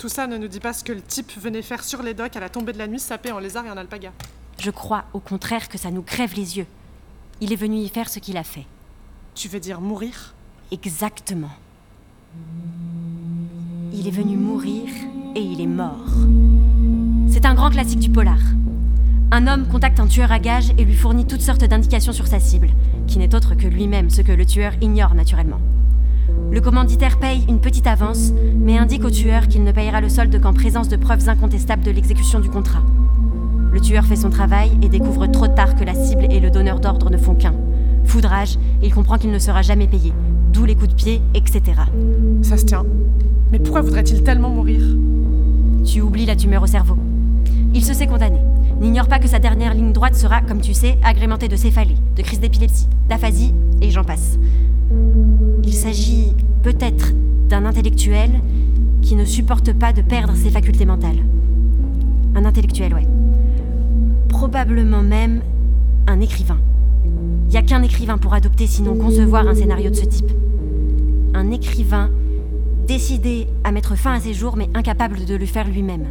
Tout 0.05 0.11
ça 0.11 0.27
ne 0.27 0.37
nous 0.37 0.49
dit 0.49 0.61
pas 0.61 0.75
ce 0.75 0.85
que 0.85 0.93
le 0.93 1.01
type 1.01 1.33
venait 1.41 1.63
faire 1.63 1.83
sur 1.83 2.03
les 2.03 2.13
docks 2.13 2.37
à 2.37 2.41
la 2.41 2.51
tombée 2.51 2.75
de 2.75 2.79
la 2.79 2.87
nuit 2.87 2.99
sapé 2.99 3.33
en 3.33 3.39
lézard 3.39 3.65
et 3.65 3.71
en 3.71 3.77
alpaga. 3.79 4.13
Je 4.61 4.71
crois 4.71 5.05
au 5.15 5.19
contraire 5.19 5.71
que 5.71 5.79
ça 5.79 5.91
nous 5.91 6.03
crève 6.03 6.35
les 6.37 6.59
yeux. 6.59 6.67
Il 7.41 7.55
est 7.55 7.57
venu 7.57 7.79
y 7.79 7.89
faire 7.89 8.11
ce 8.11 8.19
qu'il 8.19 8.37
a 8.37 8.45
fait. 8.45 8.67
Tu 9.35 9.49
veux 9.49 9.61
dire 9.61 9.81
mourir? 9.81 10.35
Exactement. 10.71 11.49
Il 13.95 14.07
est 14.07 14.11
venu 14.11 14.37
mourir 14.37 14.91
et 15.37 15.41
il 15.41 15.63
est 15.63 15.67
mort. 15.67 16.13
C'est 17.31 17.47
un 17.47 17.55
grand 17.55 17.71
classique 17.71 18.01
du 18.01 18.11
polar. 18.11 18.41
Un 19.31 19.47
homme 19.47 19.67
contacte 19.69 20.01
un 20.01 20.07
tueur 20.07 20.33
à 20.33 20.39
gages 20.39 20.75
et 20.77 20.85
lui 20.85 20.97
fournit 20.97 21.27
toutes 21.27 21.41
sortes 21.41 21.65
d'indications 21.65 22.13
sur 22.13 22.27
sa 22.27 22.41
cible, 22.41 22.69
qui 23.07 23.17
n'est 23.17 23.35
autre 23.35 23.55
que 23.55 23.67
lui-même, 23.67 24.11
ce 24.11 24.21
que 24.21 24.33
le 24.33 24.45
tueur 24.45 24.75
ignore 24.83 25.15
naturellement. 25.15 25.63
Le 26.51 26.61
commanditaire 26.61 27.19
paye 27.19 27.45
une 27.49 27.61
petite 27.61 27.87
avance, 27.87 28.33
mais 28.57 28.79
indique 28.79 29.05
au 29.05 29.11
tueur 29.11 29.49
qu'il 29.49 29.65
ne 29.65 29.73
payera 29.73 30.01
le 30.01 30.09
solde 30.09 30.41
qu'en 30.41 30.53
présence 30.53 30.89
de 30.89 30.97
preuves 30.97 31.29
incontestables 31.29 31.83
de 31.83 31.91
l'exécution 31.91 32.41
du 32.41 32.49
contrat. 32.49 32.83
Le 33.73 33.81
tueur 33.81 34.05
fait 34.05 34.17
son 34.17 34.31
travail 34.31 34.71
et 34.83 34.89
découvre 34.89 35.27
trop 35.27 35.49
tard 35.49 35.75
que 35.75 35.85
la 35.85 35.95
cible 35.95 36.27
et 36.31 36.41
le 36.41 36.51
donneur 36.51 36.79
d'ordre 36.81 37.11
ne 37.11 37.17
font 37.17 37.35
qu'un. 37.35 37.55
Foudrage, 38.05 38.59
il 38.83 38.95
comprend 38.95 39.19
qu'il 39.19 39.33
ne 39.33 39.39
sera 39.39 39.63
jamais 39.63 39.89
payé, 39.89 40.13
d'où 40.53 40.65
les 40.65 40.77
coups 40.77 40.91
de 40.91 40.95
pied, 40.95 41.21
etc. 41.35 41.63
Ça 42.43 42.57
se 42.57 42.65
tient. 42.65 42.85
Mais 43.51 43.59
pourquoi 43.59 43.81
voudrait-il 43.81 44.23
tellement 44.23 44.51
mourir? 44.51 44.81
Tu 45.85 46.01
oublies 46.01 46.27
la 46.27 46.37
tumeur 46.37 46.63
au 46.63 46.67
cerveau. 46.67 46.97
Il 47.75 47.85
se 47.85 47.95
sait 47.95 48.07
condamné. 48.07 48.39
N'ignore 48.81 49.09
pas 49.09 49.19
que 49.19 49.29
sa 49.29 49.39
dernière 49.39 49.75
ligne 49.75 49.93
droite 49.93 50.15
sera, 50.15 50.41
comme 50.41 50.61
tu 50.61 50.75
sais, 50.75 50.99
agrémentée 51.03 51.49
de 51.49 51.57
céphalée, 51.57 51.97
de 52.17 52.23
crise 52.23 52.41
d'épilepsie, 52.41 52.89
d'aphasie, 53.09 53.55
et 53.81 53.91
j'en 53.91 54.05
passe. 54.05 54.39
Il 55.67 55.73
s'agit 55.73 56.27
peut-être 56.63 57.13
d'un 57.49 57.65
intellectuel 57.65 58.43
qui 59.01 59.15
ne 59.15 59.25
supporte 59.25 59.73
pas 59.73 59.95
de 59.95 60.03
perdre 60.03 60.35
ses 60.37 60.51
facultés 60.51 60.85
mentales. 60.85 61.25
Un 62.35 62.45
intellectuel, 62.45 62.93
ouais. 62.93 63.09
Probablement 64.29 65.01
même 65.01 65.41
un 66.07 66.21
écrivain. 66.21 66.59
Il 67.47 67.49
n'y 67.49 67.57
a 67.57 67.63
qu'un 67.63 67.83
écrivain 67.83 68.19
pour 68.19 68.35
adopter, 68.35 68.67
sinon 68.67 68.95
concevoir 68.95 69.49
un 69.49 69.55
scénario 69.55 69.89
de 69.89 69.95
ce 69.95 70.05
type. 70.05 70.31
Un 71.33 71.51
écrivain 71.51 72.11
décidé 72.87 73.47
à 73.65 73.73
mettre 73.73 73.97
fin 73.97 74.13
à 74.13 74.21
ses 74.21 74.35
jours, 74.35 74.59
mais 74.59 74.69
incapable 74.75 75.25
de 75.25 75.35
le 75.35 75.47
faire 75.47 75.67
lui-même. 75.67 76.09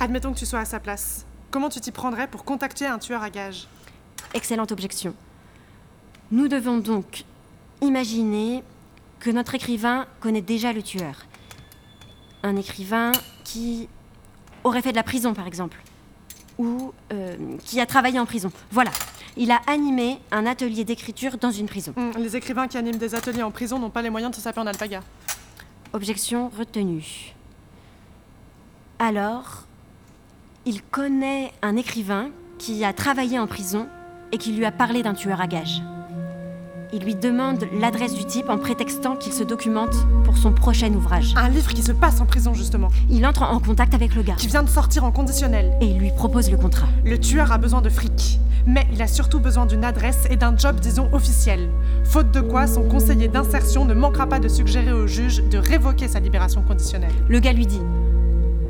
Admettons 0.00 0.32
que 0.32 0.38
tu 0.38 0.46
sois 0.46 0.60
à 0.60 0.64
sa 0.64 0.80
place. 0.80 1.26
Comment 1.50 1.68
tu 1.68 1.80
t'y 1.80 1.92
prendrais 1.92 2.26
pour 2.26 2.44
contacter 2.44 2.86
un 2.86 2.98
tueur 2.98 3.22
à 3.22 3.28
gages? 3.28 3.68
Excellente 4.32 4.72
objection. 4.72 5.12
Nous 6.30 6.48
devons 6.48 6.78
donc 6.78 7.24
imaginer 7.80 8.62
que 9.20 9.30
notre 9.30 9.54
écrivain 9.54 10.06
connaît 10.20 10.42
déjà 10.42 10.72
le 10.72 10.82
tueur. 10.82 11.26
Un 12.42 12.56
écrivain 12.56 13.12
qui 13.44 13.88
aurait 14.64 14.82
fait 14.82 14.92
de 14.92 14.96
la 14.96 15.02
prison, 15.02 15.34
par 15.34 15.46
exemple. 15.46 15.78
Ou 16.58 16.92
euh, 17.12 17.36
qui 17.64 17.80
a 17.80 17.86
travaillé 17.86 18.18
en 18.18 18.26
prison. 18.26 18.50
Voilà. 18.70 18.90
Il 19.36 19.50
a 19.50 19.60
animé 19.66 20.18
un 20.32 20.46
atelier 20.46 20.84
d'écriture 20.84 21.36
dans 21.38 21.50
une 21.50 21.66
prison. 21.66 21.92
Hum, 21.96 22.12
Les 22.18 22.36
écrivains 22.36 22.68
qui 22.68 22.78
animent 22.78 22.96
des 22.96 23.14
ateliers 23.14 23.42
en 23.42 23.50
prison 23.50 23.78
n'ont 23.78 23.90
pas 23.90 24.02
les 24.02 24.10
moyens 24.10 24.30
de 24.30 24.36
se 24.36 24.42
saper 24.42 24.60
en 24.60 24.66
alpaga. 24.66 25.00
Objection 25.92 26.50
retenue. 26.56 27.34
Alors, 28.98 29.64
il 30.64 30.82
connaît 30.82 31.52
un 31.62 31.76
écrivain 31.76 32.30
qui 32.58 32.84
a 32.84 32.92
travaillé 32.92 33.38
en 33.38 33.46
prison 33.46 33.88
et 34.32 34.38
qui 34.38 34.52
lui 34.52 34.64
a 34.64 34.72
parlé 34.72 35.02
d'un 35.02 35.14
tueur 35.14 35.40
à 35.40 35.46
gages. 35.46 35.82
Il 36.92 37.02
lui 37.02 37.14
demande 37.16 37.64
l'adresse 37.80 38.14
du 38.14 38.24
type 38.24 38.48
en 38.48 38.58
prétextant 38.58 39.16
qu'il 39.16 39.32
se 39.32 39.42
documente 39.42 39.94
pour 40.24 40.36
son 40.36 40.52
prochain 40.52 40.92
ouvrage. 40.94 41.34
Un 41.36 41.48
livre 41.48 41.72
qui 41.74 41.82
se 41.82 41.92
passe 41.92 42.20
en 42.20 42.26
prison, 42.26 42.54
justement. 42.54 42.88
Il 43.10 43.26
entre 43.26 43.42
en 43.42 43.58
contact 43.58 43.92
avec 43.94 44.14
le 44.14 44.22
gars 44.22 44.34
Qui 44.36 44.46
vient 44.46 44.62
de 44.62 44.68
sortir 44.68 45.04
en 45.04 45.10
conditionnel. 45.10 45.72
et 45.80 45.86
il 45.86 45.98
lui 45.98 46.10
propose 46.10 46.50
le 46.50 46.56
contrat. 46.56 46.86
Le 47.04 47.18
tueur 47.18 47.50
a 47.50 47.58
besoin 47.58 47.82
de 47.82 47.88
fric. 47.88 48.38
Mais 48.66 48.86
il 48.92 49.02
a 49.02 49.06
surtout 49.06 49.40
besoin 49.40 49.66
d'une 49.66 49.84
adresse 49.84 50.26
et 50.30 50.36
d'un 50.36 50.56
job, 50.56 50.78
disons, 50.80 51.08
officiel. 51.12 51.68
Faute 52.04 52.30
de 52.30 52.40
quoi, 52.40 52.66
son 52.66 52.82
conseiller 52.82 53.28
d'insertion 53.28 53.84
ne 53.84 53.94
manquera 53.94 54.26
pas 54.26 54.38
de 54.38 54.48
suggérer 54.48 54.92
au 54.92 55.06
juge 55.06 55.42
de 55.50 55.58
révoquer 55.58 56.08
sa 56.08 56.20
libération 56.20 56.62
conditionnelle. 56.62 57.12
Le 57.28 57.40
gars 57.40 57.52
lui 57.52 57.66
dit 57.66 57.82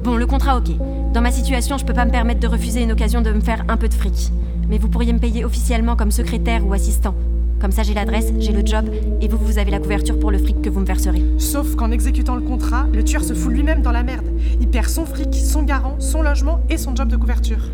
Bon, 0.05 0.17
le 0.17 0.27
contrat, 0.27 0.57
ok. 0.57 0.71
Dans 1.13 1.21
ma 1.21 1.31
situation, 1.33 1.77
je 1.79 1.85
peux 1.85 1.95
pas 1.95 2.05
me 2.05 2.11
permettre 2.11 2.41
de 2.41 2.47
refuser 2.47 2.83
une 2.83 2.93
occasion 2.93 3.21
de 3.23 3.31
me 3.33 3.41
faire 3.41 3.65
un 3.69 3.77
peu 3.77 3.89
de 3.89 3.95
fric. 3.95 4.31
Mais 4.69 4.79
vous 4.79 4.89
pourriez 4.89 5.13
me 5.13 5.19
payer 5.19 5.45
officiellement 5.45 5.97
comme 5.97 6.11
secrétaire 6.11 6.67
ou 6.67 6.73
assistant. 6.73 7.15
Comme 7.61 7.73
ça, 7.73 7.83
j'ai 7.83 7.95
l'adresse, 7.95 8.33
j'ai 8.39 8.53
le 8.53 8.65
job, 8.65 8.91
et 9.21 9.29
vous, 9.29 9.39
vous 9.39 9.59
avez 9.59 9.71
la 9.71 9.79
couverture 9.79 10.19
pour 10.19 10.31
le 10.31 10.39
fric 10.39 10.61
que 10.61 10.69
vous 10.69 10.81
me 10.81 10.85
verserez. 10.85 11.23
Sauf 11.39 11.75
qu'en 11.75 11.91
exécutant 11.91 12.37
le 12.37 12.43
contrat, 12.43 12.87
le 12.93 13.03
tueur 13.03 13.25
se 13.25 13.33
fout 13.33 13.53
lui-même 13.53 13.83
dans 13.83 13.93
la 13.93 14.03
merde. 14.03 14.27
Il 14.61 14.69
perd 14.69 14.89
son 14.89 15.07
fric, 15.07 15.35
son 15.35 15.63
garant, 15.63 15.99
son 15.99 16.21
logement 16.21 16.61
et 16.69 16.77
son 16.77 16.95
job 16.95 17.09
de 17.09 17.17
couverture. 17.17 17.71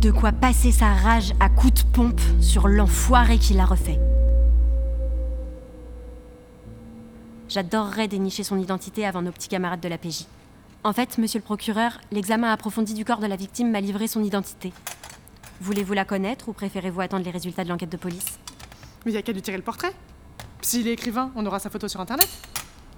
De 0.00 0.12
quoi 0.12 0.32
passer 0.32 0.70
sa 0.70 0.92
rage 0.92 1.32
à 1.40 1.48
coups 1.48 1.82
de 1.84 1.90
pompe 1.90 2.20
sur 2.40 2.68
l'enfoiré 2.68 3.38
qui 3.38 3.54
l'a 3.54 3.64
refait. 3.64 3.98
J'adorerais 7.48 8.08
dénicher 8.08 8.44
son 8.44 8.58
identité 8.58 9.04
avant 9.04 9.22
nos 9.22 9.32
petits 9.32 9.48
camarades 9.48 9.80
de 9.80 9.88
la 9.88 9.98
PJ. 9.98 10.26
En 10.84 10.92
fait, 10.92 11.18
monsieur 11.18 11.38
le 11.38 11.44
procureur, 11.44 12.00
l'examen 12.12 12.52
approfondi 12.52 12.94
du 12.94 13.04
corps 13.04 13.20
de 13.20 13.26
la 13.26 13.36
victime 13.36 13.70
m'a 13.70 13.80
livré 13.80 14.06
son 14.06 14.22
identité. 14.22 14.72
Voulez-vous 15.60 15.94
la 15.94 16.04
connaître 16.04 16.48
ou 16.48 16.52
préférez-vous 16.52 17.00
attendre 17.00 17.24
les 17.24 17.30
résultats 17.30 17.64
de 17.64 17.70
l'enquête 17.70 17.90
de 17.90 17.96
police? 17.96 18.38
Mais 19.04 19.12
il 19.12 19.14
y 19.14 19.18
a 19.18 19.22
qu'à 19.22 19.32
lui 19.32 19.42
tirer 19.42 19.56
le 19.56 19.62
portrait. 19.62 19.92
S'il 20.62 20.88
est 20.88 20.92
écrivain, 20.92 21.30
on 21.36 21.44
aura 21.44 21.58
sa 21.58 21.70
photo 21.70 21.88
sur 21.88 22.00
internet. 22.00 22.28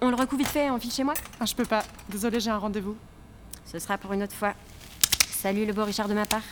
On 0.01 0.11
le 0.11 0.17
recouvre 0.17 0.43
vite 0.43 0.49
fait 0.49 0.71
en 0.71 0.79
file 0.79 0.93
chez 0.93 1.05
moi 1.05 1.15
Ah, 1.41 1.47
je 1.47 1.55
peux 1.55 1.65
pas. 1.65 1.83
Désolé, 2.09 2.39
j'ai 2.39 2.51
un 2.51 2.59
rendez-vous. 2.59 2.97
Ce 3.65 3.79
sera 3.79 3.99
pour 3.99 4.13
une 4.13 4.23
autre 4.23 4.35
fois. 4.35 4.55
Salut 5.29 5.67
le 5.67 5.73
beau 5.73 5.85
Richard 5.85 6.09
de 6.09 6.15
ma 6.15 6.27
part. 6.27 6.43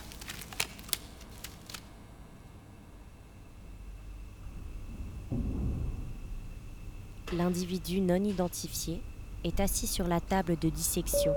L'individu 7.33 8.01
non 8.01 8.23
identifié 8.23 9.01
est 9.43 9.59
assis 9.61 9.87
sur 9.87 10.07
la 10.07 10.21
table 10.21 10.57
de 10.61 10.69
dissection, 10.69 11.35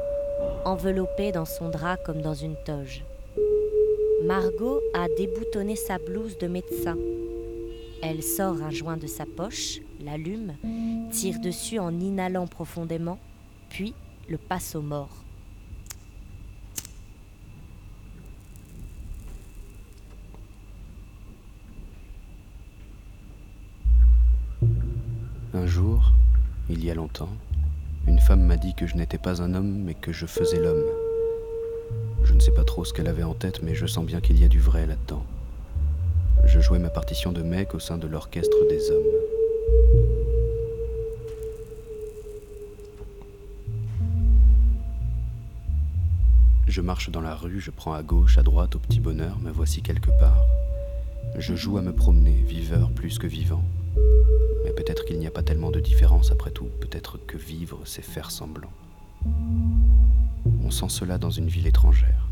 enveloppé 0.65 1.31
dans 1.31 1.45
son 1.45 1.69
drap 1.69 1.97
comme 1.97 2.21
dans 2.21 2.35
une 2.35 2.55
toge. 2.65 3.03
Margot 4.23 4.81
a 4.93 5.07
déboutonné 5.17 5.75
sa 5.75 5.97
blouse 5.97 6.37
de 6.37 6.47
médecin. 6.47 6.97
Elle 8.01 8.21
sort 8.21 8.61
un 8.61 8.69
joint 8.69 8.97
de 8.97 9.07
sa 9.07 9.25
poche, 9.25 9.79
l'allume, 10.03 10.53
tire 11.11 11.39
dessus 11.39 11.79
en 11.79 11.99
inhalant 11.99 12.47
profondément, 12.47 13.19
puis 13.69 13.93
le 14.29 14.37
passe 14.37 14.75
au 14.75 14.81
mort. 14.81 15.23
Un 25.53 25.65
jour, 25.65 26.11
il 26.69 26.85
y 26.85 26.91
a 26.91 26.93
longtemps, 26.93 27.29
une 28.07 28.19
femme 28.19 28.43
m'a 28.43 28.57
dit 28.57 28.73
que 28.73 28.87
je 28.87 28.95
n'étais 28.95 29.17
pas 29.17 29.41
un 29.41 29.53
homme, 29.53 29.83
mais 29.83 29.93
que 29.93 30.13
je 30.13 30.25
faisais 30.25 30.59
l'homme. 30.59 30.83
Je 32.23 32.33
ne 32.33 32.39
sais 32.39 32.53
pas 32.53 32.63
trop 32.63 32.85
ce 32.85 32.93
qu'elle 32.93 33.07
avait 33.07 33.23
en 33.23 33.33
tête, 33.33 33.63
mais 33.63 33.75
je 33.75 33.85
sens 33.85 34.05
bien 34.05 34.21
qu'il 34.21 34.39
y 34.39 34.45
a 34.45 34.47
du 34.47 34.59
vrai 34.59 34.85
là-dedans. 34.85 35.25
Je 36.45 36.59
jouais 36.59 36.79
ma 36.79 36.89
partition 36.89 37.31
de 37.31 37.41
mec 37.41 37.73
au 37.73 37.79
sein 37.79 37.97
de 37.97 38.07
l'orchestre 38.07 38.57
des 38.69 38.91
hommes. 38.91 39.03
Je 46.67 46.81
marche 46.81 47.09
dans 47.09 47.21
la 47.21 47.33
rue, 47.33 47.59
je 47.59 47.71
prends 47.71 47.93
à 47.93 48.03
gauche, 48.03 48.37
à 48.37 48.43
droite, 48.43 48.75
au 48.75 48.79
petit 48.79 48.99
bonheur, 48.99 49.39
me 49.39 49.51
voici 49.51 49.81
quelque 49.81 50.11
part. 50.19 50.45
Je 51.37 51.55
joue 51.55 51.77
à 51.77 51.81
me 51.81 51.93
promener, 51.93 52.33
viveur 52.33 52.91
plus 52.91 53.17
que 53.17 53.27
vivant. 53.27 53.63
Mais 54.63 54.71
peut-être 54.71 55.05
qu'il 55.05 55.17
n'y 55.17 55.27
a 55.27 55.31
pas 55.31 55.43
tellement 55.43 55.71
de 55.71 55.79
différence 55.79 56.31
après 56.31 56.51
tout, 56.51 56.69
peut-être 56.79 57.17
que 57.25 57.37
vivre, 57.37 57.79
c'est 57.85 58.03
faire 58.03 58.31
semblant. 58.31 58.71
On 60.63 60.69
sent 60.69 60.89
cela 60.89 61.17
dans 61.17 61.31
une 61.31 61.47
ville 61.47 61.67
étrangère. 61.67 62.26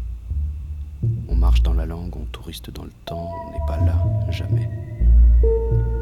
On 1.45 1.49
marche 1.49 1.61
dans 1.61 1.73
la 1.73 1.85
langue, 1.85 2.17
on 2.17 2.25
touriste 2.25 2.71
dans 2.71 2.85
le 2.85 2.91
temps, 3.05 3.29
on 3.45 3.51
n'est 3.51 3.65
pas 3.67 3.77
là, 3.85 4.03
jamais. 4.31 4.67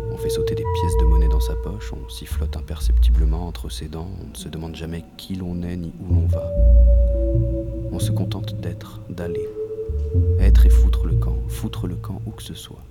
On 0.10 0.16
fait 0.16 0.30
sauter 0.30 0.56
des 0.56 0.64
pièces 0.64 0.98
de 1.02 1.06
monnaie 1.06 1.28
dans 1.28 1.42
sa 1.42 1.54
poche, 1.56 1.92
on 1.92 2.10
sifflote 2.10 2.56
imperceptiblement 2.56 3.46
entre 3.46 3.68
ses 3.68 3.90
dents, 3.90 4.08
on 4.24 4.30
ne 4.30 4.36
se 4.36 4.48
demande 4.48 4.74
jamais 4.78 5.04
qui 5.18 5.36
l'on 5.36 5.62
est 5.64 5.76
ni 5.76 5.92
où 6.00 6.14
l'on 6.14 6.28
va. 6.28 6.50
On 7.92 8.00
se 8.00 8.14
contente 8.14 8.56
d'être, 8.62 9.02
d'aller. 9.10 9.46
Être 10.40 10.66
et 10.66 10.70
foutre 10.70 11.06
le 11.06 11.16
camp, 11.16 11.36
foutre 11.50 11.88
le 11.88 11.96
camp 11.96 12.22
où 12.26 12.32
que 12.32 12.42
ce 12.42 12.54
soit. 12.54 12.82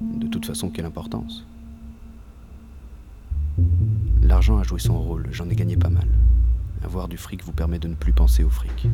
De 0.00 0.28
toute 0.28 0.46
façon, 0.46 0.70
quelle 0.70 0.86
importance? 0.86 1.44
L'argent 4.22 4.56
a 4.56 4.62
joué 4.62 4.80
son 4.80 4.98
rôle, 4.98 5.28
j'en 5.30 5.50
ai 5.50 5.56
gagné 5.56 5.76
pas 5.76 5.90
mal. 5.90 6.08
Avoir 6.82 7.06
du 7.06 7.18
fric 7.18 7.44
vous 7.44 7.52
permet 7.52 7.78
de 7.78 7.88
ne 7.88 7.96
plus 7.96 8.14
penser 8.14 8.44
au 8.44 8.48
fric. 8.48 8.88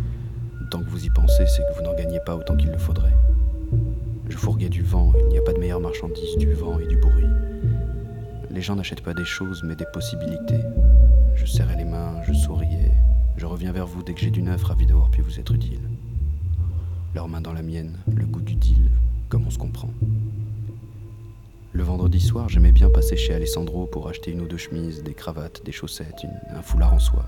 Tant 0.70 0.82
que 0.82 0.90
vous 0.90 1.04
y 1.04 1.10
pensez, 1.10 1.46
c'est 1.46 1.62
que 1.62 1.76
vous 1.76 1.82
n'en 1.82 1.94
gagnez 1.94 2.18
pas 2.18 2.34
autant 2.34 2.56
qu'il 2.56 2.70
le 2.70 2.78
faudrait. 2.78 3.14
Je 4.28 4.36
fourguais 4.36 4.68
du 4.68 4.82
vent, 4.82 5.12
il 5.20 5.28
n'y 5.28 5.38
a 5.38 5.42
pas 5.42 5.52
de 5.52 5.58
meilleure 5.58 5.80
marchandise 5.80 6.36
du 6.36 6.52
vent 6.52 6.80
et 6.80 6.86
du 6.86 6.96
bruit. 6.96 7.28
Les 8.50 8.62
gens 8.62 8.74
n'achètent 8.74 9.02
pas 9.02 9.14
des 9.14 9.24
choses, 9.24 9.62
mais 9.62 9.76
des 9.76 9.84
possibilités. 9.92 10.60
Je 11.36 11.46
serrais 11.46 11.76
les 11.76 11.84
mains, 11.84 12.20
je 12.26 12.32
souriais. 12.32 12.90
Je 13.36 13.46
reviens 13.46 13.70
vers 13.70 13.86
vous 13.86 14.02
dès 14.02 14.14
que 14.14 14.20
j'ai 14.20 14.30
du 14.30 14.42
neuf, 14.42 14.64
ravi 14.64 14.86
d'avoir 14.86 15.10
pu 15.10 15.20
vous 15.20 15.38
être 15.38 15.54
utile. 15.54 15.88
Leurs 17.14 17.28
mains 17.28 17.40
dans 17.40 17.52
la 17.52 17.62
mienne, 17.62 17.98
le 18.12 18.26
goût 18.26 18.40
du 18.40 18.56
deal, 18.56 18.90
comme 19.28 19.46
on 19.46 19.50
se 19.50 19.58
comprend. 19.58 19.90
Le 21.72 21.82
vendredi 21.84 22.20
soir, 22.20 22.48
j'aimais 22.48 22.72
bien 22.72 22.88
passer 22.88 23.16
chez 23.16 23.34
Alessandro 23.34 23.86
pour 23.86 24.08
acheter 24.08 24.32
une 24.32 24.40
ou 24.40 24.46
deux 24.46 24.56
chemises, 24.56 25.04
des 25.04 25.14
cravates, 25.14 25.64
des 25.64 25.72
chaussettes, 25.72 26.26
un 26.50 26.62
foulard 26.62 26.94
en 26.94 26.98
soie. 26.98 27.26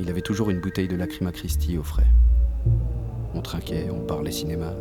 Il 0.00 0.08
avait 0.08 0.22
toujours 0.22 0.48
une 0.48 0.60
bouteille 0.60 0.88
de 0.88 0.96
Lacrima 0.96 1.30
Christi 1.30 1.76
au 1.76 1.82
frais. 1.82 2.06
On 3.34 3.42
trinquait, 3.42 3.90
on 3.90 4.00
parlait 4.00 4.30
cinéma, 4.30 4.72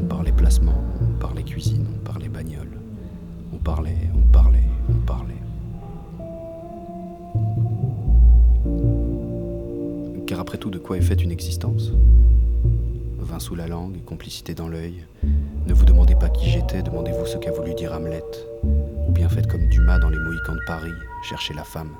on 0.00 0.06
parlait 0.06 0.32
placement, 0.32 0.82
on 1.02 1.18
parlait 1.18 1.42
cuisine, 1.42 1.86
on 1.94 1.98
parlait 1.98 2.30
bagnole. 2.30 2.80
On 3.52 3.58
parlait, 3.58 3.98
on 4.16 4.22
parlait, 4.32 4.64
on 4.88 4.94
parlait. 5.04 5.34
Car 10.26 10.40
après 10.40 10.56
tout, 10.56 10.70
de 10.70 10.78
quoi 10.78 10.96
est 10.96 11.02
faite 11.02 11.22
une 11.22 11.32
existence? 11.32 11.92
Vin 13.18 13.40
sous 13.40 13.54
la 13.54 13.68
langue, 13.68 14.02
complicité 14.06 14.54
dans 14.54 14.68
l'œil. 14.68 15.04
Ne 15.66 15.74
vous 15.74 15.84
demandez 15.84 16.14
pas 16.14 16.30
qui 16.30 16.48
j'étais, 16.48 16.82
demandez-vous 16.82 17.26
ce 17.26 17.36
qu'a 17.36 17.52
voulu 17.52 17.74
dire 17.74 17.92
Hamlet. 17.92 18.24
Ou 18.64 19.12
bien 19.12 19.28
faites 19.28 19.48
comme 19.48 19.68
Dumas 19.68 19.98
dans 19.98 20.08
Les 20.08 20.18
Mohicans 20.18 20.54
de 20.54 20.64
Paris, 20.66 20.94
cherchez 21.28 21.52
la 21.52 21.64
femme. 21.64 21.90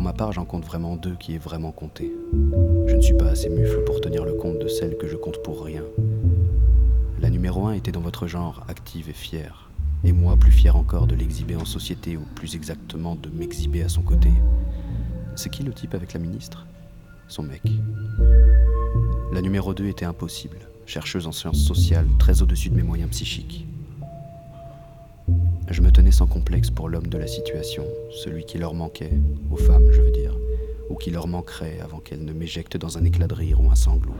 Pour 0.00 0.06
ma 0.06 0.14
part, 0.14 0.32
j'en 0.32 0.46
compte 0.46 0.64
vraiment 0.64 0.96
deux 0.96 1.14
qui 1.14 1.34
est 1.34 1.38
vraiment 1.38 1.72
compté. 1.72 2.10
Je 2.86 2.96
ne 2.96 3.02
suis 3.02 3.12
pas 3.12 3.26
assez 3.26 3.50
mufle 3.50 3.84
pour 3.84 4.00
tenir 4.00 4.24
le 4.24 4.32
compte 4.32 4.58
de 4.58 4.66
celle 4.66 4.96
que 4.96 5.06
je 5.06 5.14
compte 5.14 5.42
pour 5.42 5.62
rien. 5.62 5.82
La 7.20 7.28
numéro 7.28 7.66
un 7.66 7.74
était 7.74 7.92
dans 7.92 8.00
votre 8.00 8.26
genre, 8.26 8.64
active 8.68 9.10
et 9.10 9.12
fière. 9.12 9.68
Et 10.02 10.12
moi, 10.12 10.38
plus 10.38 10.52
fier 10.52 10.74
encore 10.74 11.06
de 11.06 11.14
l'exhiber 11.14 11.54
en 11.54 11.66
société, 11.66 12.16
ou 12.16 12.22
plus 12.34 12.54
exactement 12.56 13.14
de 13.14 13.28
m'exhiber 13.28 13.82
à 13.82 13.90
son 13.90 14.00
côté. 14.00 14.30
C'est 15.36 15.50
qui 15.50 15.64
le 15.64 15.74
type 15.74 15.92
avec 15.92 16.14
la 16.14 16.20
ministre? 16.20 16.66
Son 17.28 17.42
mec. 17.42 17.60
La 19.34 19.42
numéro 19.42 19.74
2 19.74 19.86
était 19.88 20.06
impossible, 20.06 20.60
chercheuse 20.86 21.26
en 21.26 21.32
sciences 21.32 21.62
sociales, 21.62 22.08
très 22.18 22.40
au-dessus 22.40 22.70
de 22.70 22.76
mes 22.76 22.82
moyens 22.82 23.10
psychiques. 23.10 23.66
Je 25.70 25.82
me 25.82 25.92
tenais 25.92 26.10
sans 26.10 26.26
complexe 26.26 26.68
pour 26.68 26.88
l'homme 26.88 27.06
de 27.06 27.16
la 27.16 27.28
situation, 27.28 27.84
celui 28.10 28.44
qui 28.44 28.58
leur 28.58 28.74
manquait, 28.74 29.12
aux 29.52 29.56
femmes 29.56 29.88
je 29.92 30.00
veux 30.00 30.10
dire, 30.10 30.36
ou 30.88 30.96
qui 30.96 31.12
leur 31.12 31.28
manquerait 31.28 31.78
avant 31.80 32.00
qu'elles 32.00 32.24
ne 32.24 32.32
m'éjectent 32.32 32.76
dans 32.76 32.98
un 32.98 33.04
éclat 33.04 33.28
de 33.28 33.34
rire 33.34 33.60
ou 33.60 33.70
un 33.70 33.76
sanglot. 33.76 34.14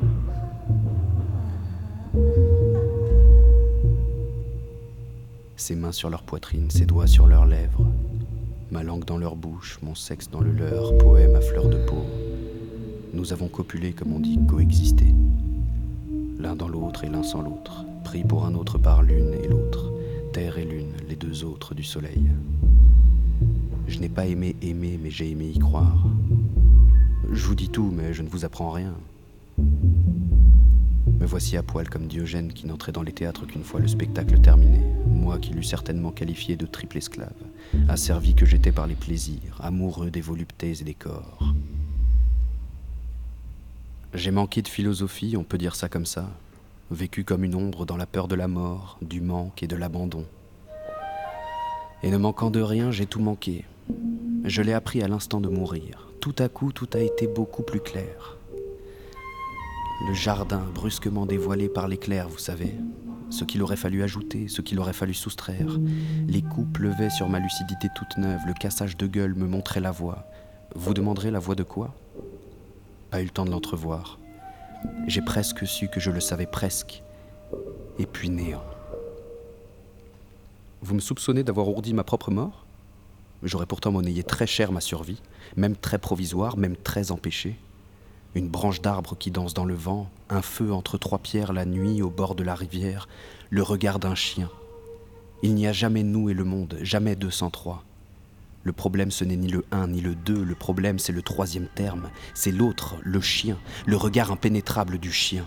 Ses 5.56 5.74
mains 5.74 5.90
sur 5.90 6.08
leur 6.08 6.22
poitrine, 6.22 6.70
ses 6.70 6.86
doigts 6.86 7.08
sur 7.08 7.26
leurs 7.26 7.46
lèvres, 7.46 7.84
ma 8.70 8.84
langue 8.84 9.04
dans 9.04 9.18
leur 9.18 9.34
bouche, 9.34 9.80
mon 9.82 9.96
sexe 9.96 10.30
dans 10.30 10.40
le 10.40 10.52
leur, 10.52 10.96
poème 10.98 11.34
à 11.34 11.40
fleur 11.40 11.68
de 11.68 11.84
peau. 11.84 12.04
Nous 13.12 13.32
avons 13.32 13.48
copulé, 13.48 13.92
comme 13.92 14.12
on 14.12 14.20
dit, 14.20 14.38
coexisté. 14.48 15.06
L'un 16.38 16.54
dans 16.54 16.68
l'autre 16.68 17.02
et 17.02 17.08
l'un 17.08 17.24
sans 17.24 17.42
l'autre, 17.42 17.84
pris 18.04 18.22
pour 18.22 18.46
un 18.46 18.54
autre 18.54 18.78
par 18.78 19.02
l'une 19.02 19.34
et 19.34 19.48
l'autre, 19.48 19.90
terre 20.32 20.58
et 20.58 20.64
lune, 20.64 20.92
les 21.08 21.16
deux 21.16 21.44
autres 21.44 21.74
du 21.74 21.82
soleil. 21.82 22.30
Je 23.88 23.98
n'ai 23.98 24.08
pas 24.08 24.26
aimé 24.26 24.54
aimer, 24.62 24.98
mais 25.02 25.10
j'ai 25.10 25.30
aimé 25.30 25.50
y 25.52 25.58
croire. 25.58 26.06
Je 27.32 27.44
vous 27.46 27.56
dis 27.56 27.68
tout, 27.68 27.90
mais 27.90 28.14
je 28.14 28.22
ne 28.22 28.28
vous 28.28 28.44
apprends 28.44 28.70
rien. 28.70 28.94
Me 29.58 31.26
voici 31.26 31.56
à 31.56 31.62
poil 31.62 31.88
comme 31.88 32.06
Diogène 32.06 32.52
qui 32.52 32.66
n'entrait 32.66 32.92
dans 32.92 33.02
les 33.02 33.12
théâtres 33.12 33.44
qu'une 33.44 33.64
fois 33.64 33.80
le 33.80 33.88
spectacle 33.88 34.40
terminé, 34.40 34.80
moi 35.06 35.38
qui 35.38 35.52
l'eus 35.52 35.64
certainement 35.64 36.12
qualifié 36.12 36.56
de 36.56 36.64
triple 36.64 36.98
esclave, 36.98 37.34
asservi 37.88 38.34
que 38.34 38.46
j'étais 38.46 38.72
par 38.72 38.86
les 38.86 38.94
plaisirs, 38.94 39.58
amoureux 39.60 40.10
des 40.10 40.20
voluptés 40.20 40.80
et 40.80 40.84
des 40.84 40.94
corps. 40.94 41.52
J'ai 44.14 44.30
manqué 44.30 44.62
de 44.62 44.68
philosophie, 44.68 45.36
on 45.36 45.44
peut 45.44 45.58
dire 45.58 45.74
ça 45.74 45.88
comme 45.88 46.06
ça, 46.06 46.30
vécu 46.90 47.24
comme 47.24 47.44
une 47.44 47.54
ombre 47.54 47.86
dans 47.86 47.96
la 47.96 48.06
peur 48.06 48.28
de 48.28 48.34
la 48.34 48.48
mort, 48.48 48.98
du 49.02 49.20
manque 49.20 49.62
et 49.62 49.66
de 49.66 49.76
l'abandon. 49.76 50.24
Et 52.02 52.10
ne 52.10 52.16
manquant 52.16 52.50
de 52.50 52.60
rien, 52.60 52.90
j'ai 52.90 53.06
tout 53.06 53.20
manqué. 53.20 53.64
Je 54.44 54.62
l'ai 54.62 54.72
appris 54.72 55.02
à 55.02 55.08
l'instant 55.08 55.40
de 55.40 55.48
mourir. 55.48 56.08
Tout 56.20 56.34
à 56.38 56.48
coup, 56.48 56.72
tout 56.72 56.88
a 56.94 57.00
été 57.00 57.26
beaucoup 57.26 57.62
plus 57.62 57.80
clair. 57.80 58.36
Le 60.08 60.14
jardin 60.14 60.62
brusquement 60.74 61.26
dévoilé 61.26 61.68
par 61.68 61.86
l'éclair, 61.88 62.28
vous 62.28 62.38
savez. 62.38 62.74
Ce 63.28 63.44
qu'il 63.44 63.62
aurait 63.62 63.76
fallu 63.76 64.02
ajouter, 64.02 64.48
ce 64.48 64.62
qu'il 64.62 64.80
aurait 64.80 64.94
fallu 64.94 65.14
soustraire. 65.14 65.78
Les 66.26 66.42
coups 66.42 66.72
pleuvaient 66.72 67.10
sur 67.10 67.28
ma 67.28 67.38
lucidité 67.38 67.88
toute 67.94 68.16
neuve, 68.16 68.40
le 68.46 68.54
cassage 68.54 68.96
de 68.96 69.06
gueule 69.06 69.34
me 69.34 69.46
montrait 69.46 69.80
la 69.80 69.90
voie. 69.90 70.24
Vous 70.74 70.94
demanderez 70.94 71.30
la 71.30 71.38
voie 71.38 71.54
de 71.54 71.62
quoi? 71.62 71.94
Pas 73.10 73.20
eu 73.20 73.24
le 73.24 73.30
temps 73.30 73.44
de 73.44 73.50
l'entrevoir. 73.50 74.19
J'ai 75.06 75.22
presque 75.22 75.66
su 75.66 75.88
que 75.88 76.00
je 76.00 76.10
le 76.10 76.20
savais 76.20 76.46
presque. 76.46 77.02
Et 77.98 78.06
puis 78.06 78.30
néant. 78.30 78.64
Vous 80.82 80.94
me 80.94 81.00
soupçonnez 81.00 81.42
d'avoir 81.42 81.68
ourdi 81.68 81.92
ma 81.92 82.04
propre 82.04 82.30
mort? 82.30 82.64
J'aurais 83.42 83.66
pourtant 83.66 83.92
monnayé 83.92 84.22
très 84.22 84.46
cher 84.46 84.72
ma 84.72 84.80
survie, 84.80 85.20
même 85.56 85.76
très 85.76 85.98
provisoire, 85.98 86.56
même 86.56 86.76
très 86.76 87.10
empêchée. 87.10 87.56
Une 88.34 88.48
branche 88.48 88.80
d'arbre 88.80 89.16
qui 89.18 89.30
danse 89.30 89.54
dans 89.54 89.64
le 89.64 89.74
vent, 89.74 90.08
un 90.28 90.42
feu 90.42 90.72
entre 90.72 90.98
trois 90.98 91.18
pierres 91.18 91.52
la 91.52 91.64
nuit 91.64 92.00
au 92.02 92.10
bord 92.10 92.34
de 92.34 92.44
la 92.44 92.54
rivière, 92.54 93.08
le 93.50 93.62
regard 93.62 93.98
d'un 93.98 94.14
chien. 94.14 94.48
Il 95.42 95.54
n'y 95.54 95.66
a 95.66 95.72
jamais 95.72 96.02
nous 96.02 96.30
et 96.30 96.34
le 96.34 96.44
monde, 96.44 96.78
jamais 96.82 97.16
deux 97.16 97.30
sans 97.30 97.50
trois. 97.50 97.82
Le 98.62 98.72
problème 98.72 99.10
ce 99.10 99.24
n'est 99.24 99.36
ni 99.36 99.48
le 99.48 99.64
un 99.70 99.88
ni 99.88 100.00
le 100.00 100.14
deux, 100.14 100.44
le 100.44 100.54
problème 100.54 100.98
c'est 100.98 101.12
le 101.12 101.22
troisième 101.22 101.66
terme, 101.74 102.10
c'est 102.34 102.52
l'autre, 102.52 102.96
le 103.02 103.20
chien, 103.20 103.56
le 103.86 103.96
regard 103.96 104.30
impénétrable 104.30 104.98
du 104.98 105.10
chien. 105.10 105.46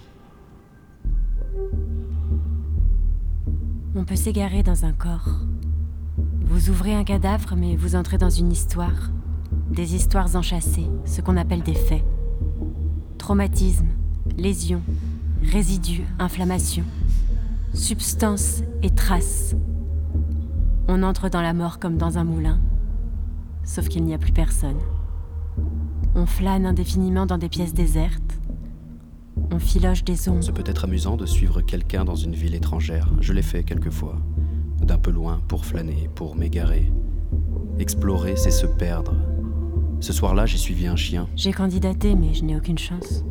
On 3.96 4.06
peut 4.06 4.16
s'égarer 4.16 4.64
dans 4.64 4.86
un 4.86 4.92
corps. 4.92 5.30
Vous 6.46 6.70
ouvrez 6.70 6.96
un 6.96 7.04
cadavre, 7.04 7.56
mais 7.56 7.76
vous 7.76 7.96
entrez 7.96 8.18
dans 8.18 8.30
une 8.30 8.52
histoire. 8.52 9.12
Des 9.70 9.96
histoires 9.96 10.36
enchâssées, 10.36 10.90
ce 11.06 11.22
qu'on 11.22 11.38
appelle 11.38 11.62
des 11.62 11.76
faits. 11.76 12.04
Traumatisme, 13.20 13.88
lésions, 14.36 14.82
résidus, 15.44 16.04
inflammation, 16.18 16.84
substances 17.74 18.62
et 18.82 18.90
traces. 18.90 19.56
On 20.88 21.04
entre 21.04 21.30
dans 21.30 21.42
la 21.42 21.54
mort 21.54 21.80
comme 21.80 21.98
dans 21.98 22.18
un 22.18 22.24
moulin, 22.24 22.60
sauf 23.64 23.88
qu'il 23.88 24.04
n'y 24.04 24.14
a 24.14 24.18
plus 24.18 24.32
personne. 24.32 24.80
On 26.16 26.26
flâne 26.26 26.66
indéfiniment 26.66 27.26
dans 27.26 27.38
des 27.38 27.50
pièces 27.50 27.74
désertes. 27.74 28.40
On 29.52 29.60
filoche 29.60 30.04
des 30.04 30.30
ombres. 30.30 30.44
Ce 30.44 30.52
peut 30.52 30.64
être 30.66 30.86
amusant 30.86 31.18
de 31.18 31.26
suivre 31.26 31.62
quelqu'un 31.62 32.06
dans 32.06 32.16
une 32.16 32.36
ville 32.36 32.56
étrangère. 32.56 33.12
Je 33.20 33.34
l'ai 33.34 33.42
fait 33.42 33.64
quelquefois. 33.64 34.18
D'un 34.82 34.98
peu 34.98 35.12
loin, 35.12 35.42
pour 35.48 35.66
flâner, 35.66 36.10
pour 36.16 36.36
m'égarer. 36.36 36.92
Explorer, 37.80 38.36
c'est 38.36 38.52
se 38.52 38.66
perdre. 38.66 39.16
Ce 40.00 40.14
soir-là, 40.14 40.46
j'ai 40.46 40.58
suivi 40.58 40.86
un 40.86 40.96
chien. 40.96 41.28
J'ai 41.36 41.54
candidaté, 41.54 42.16
mais 42.16 42.34
je 42.34 42.44
n'ai 42.44 42.56
aucune 42.56 42.78
chance. 42.78 43.24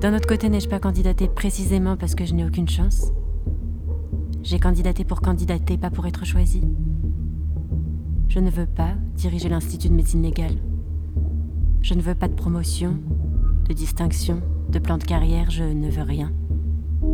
D'un 0.00 0.14
autre 0.14 0.26
côté, 0.26 0.48
n'ai-je 0.48 0.68
pas 0.68 0.78
candidaté 0.78 1.28
précisément 1.28 1.96
parce 1.96 2.14
que 2.14 2.24
je 2.24 2.34
n'ai 2.34 2.44
aucune 2.44 2.68
chance? 2.68 3.12
J'ai 4.42 4.58
candidaté 4.58 5.04
pour 5.04 5.20
candidater, 5.20 5.76
pas 5.76 5.90
pour 5.90 6.06
être 6.06 6.24
choisi. 6.24 6.62
Je 8.28 8.40
ne 8.40 8.50
veux 8.50 8.66
pas 8.66 8.94
diriger 9.14 9.48
l'Institut 9.48 9.88
de 9.88 9.94
médecine 9.94 10.22
légale. 10.22 10.56
Je 11.80 11.94
ne 11.94 12.02
veux 12.02 12.14
pas 12.14 12.28
de 12.28 12.34
promotion, 12.34 12.98
de 13.68 13.72
distinction, 13.72 14.40
de 14.68 14.78
plan 14.78 14.98
de 14.98 15.04
carrière, 15.04 15.50
je 15.50 15.62
ne 15.62 15.88
veux 15.88 16.02
rien. 16.02 16.32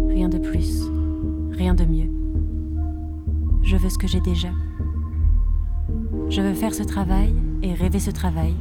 Rien 0.08 0.28
de 0.28 0.38
plus, 0.38 0.84
rien 1.52 1.74
de 1.74 1.84
mieux. 1.84 2.10
Je 3.62 3.76
veux 3.76 3.90
ce 3.90 3.98
que 3.98 4.08
j'ai 4.08 4.20
déjà. 4.20 4.48
Je 6.28 6.40
veux 6.40 6.54
faire 6.54 6.74
ce 6.74 6.82
travail 6.82 7.34
et 7.62 7.74
rêver 7.74 8.00
ce 8.00 8.10
travail 8.10 8.54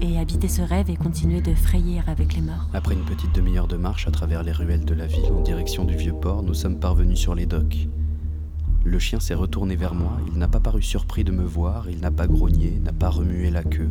et 0.00 0.18
habiter 0.18 0.48
ce 0.48 0.62
rêve 0.62 0.90
et 0.90 0.96
continuer 0.96 1.40
de 1.40 1.54
frayer 1.54 2.00
avec 2.06 2.34
les 2.34 2.42
morts. 2.42 2.68
Après 2.72 2.94
une 2.94 3.04
petite 3.04 3.34
demi-heure 3.34 3.68
de 3.68 3.76
marche 3.76 4.06
à 4.06 4.10
travers 4.10 4.42
les 4.42 4.52
ruelles 4.52 4.84
de 4.84 4.94
la 4.94 5.06
ville 5.06 5.32
en 5.32 5.40
direction 5.40 5.84
du 5.84 5.96
vieux 5.96 6.12
port, 6.12 6.42
nous 6.42 6.54
sommes 6.54 6.78
parvenus 6.78 7.18
sur 7.18 7.34
les 7.34 7.46
docks. 7.46 7.88
Le 8.88 8.98
chien 8.98 9.20
s'est 9.20 9.34
retourné 9.34 9.76
vers 9.76 9.94
moi, 9.94 10.18
il 10.32 10.38
n'a 10.38 10.48
pas 10.48 10.60
paru 10.60 10.80
surpris 10.80 11.22
de 11.22 11.30
me 11.30 11.44
voir, 11.44 11.90
il 11.90 12.00
n'a 12.00 12.10
pas 12.10 12.26
grogné, 12.26 12.80
n'a 12.82 12.94
pas 12.94 13.10
remué 13.10 13.50
la 13.50 13.62
queue. 13.62 13.90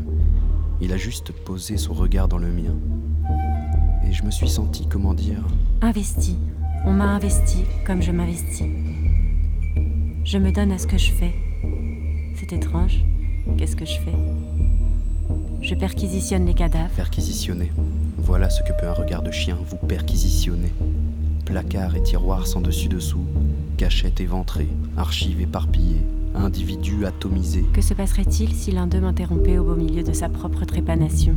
Il 0.82 0.92
a 0.92 0.98
juste 0.98 1.32
posé 1.32 1.78
son 1.78 1.94
regard 1.94 2.28
dans 2.28 2.40
le 2.40 2.48
mien. 2.48 2.76
Et 4.08 4.12
je 4.12 4.24
me 4.24 4.32
suis 4.32 4.50
senti, 4.50 4.88
comment 4.88 5.14
dire 5.14 5.46
Investi. 5.84 6.36
On 6.84 6.94
m'a 6.94 7.12
investi 7.12 7.60
comme 7.86 8.02
je 8.02 8.12
m'investis. 8.12 8.66
Je 10.24 10.40
me 10.40 10.52
donne 10.52 10.72
à 10.72 10.80
ce 10.80 10.88
que 10.88 10.98
je 10.98 11.12
fais. 11.12 11.36
C'est 12.34 12.52
étrange. 12.54 13.06
Qu'est-ce 13.56 13.76
que 13.76 13.86
je 13.86 14.00
fais? 14.00 14.16
Je 15.62 15.76
perquisitionne 15.76 16.48
les 16.48 16.56
cadavres. 16.56 16.90
Perquisitionner. 16.96 17.72
Voilà 18.18 18.50
ce 18.50 18.64
que 18.64 18.74
peut 18.74 18.88
un 18.88 18.94
regard 18.94 19.22
de 19.22 19.32
chien 19.32 19.60
vous 19.64 19.78
perquisitionner. 19.78 20.74
Placards 21.46 21.96
et 21.96 22.02
tiroirs 22.02 22.48
sans 22.48 22.62
dessus-dessous, 22.62 23.26
cachettes 23.78 24.20
éventrées, 24.20 24.68
archives 24.98 25.40
éparpillées, 25.40 26.02
individus 26.36 27.06
atomisés. 27.06 27.66
Que 27.74 27.82
se 27.82 27.94
passerait-il 27.94 28.54
si 28.54 28.72
l'un 28.72 28.88
d'eux 28.88 29.00
m'interrompait 29.00 29.60
au 29.60 29.64
beau 29.64 29.76
milieu 29.76 30.04
de 30.04 30.14
sa 30.14 30.30
propre 30.30 30.66
trépanation? 30.66 31.36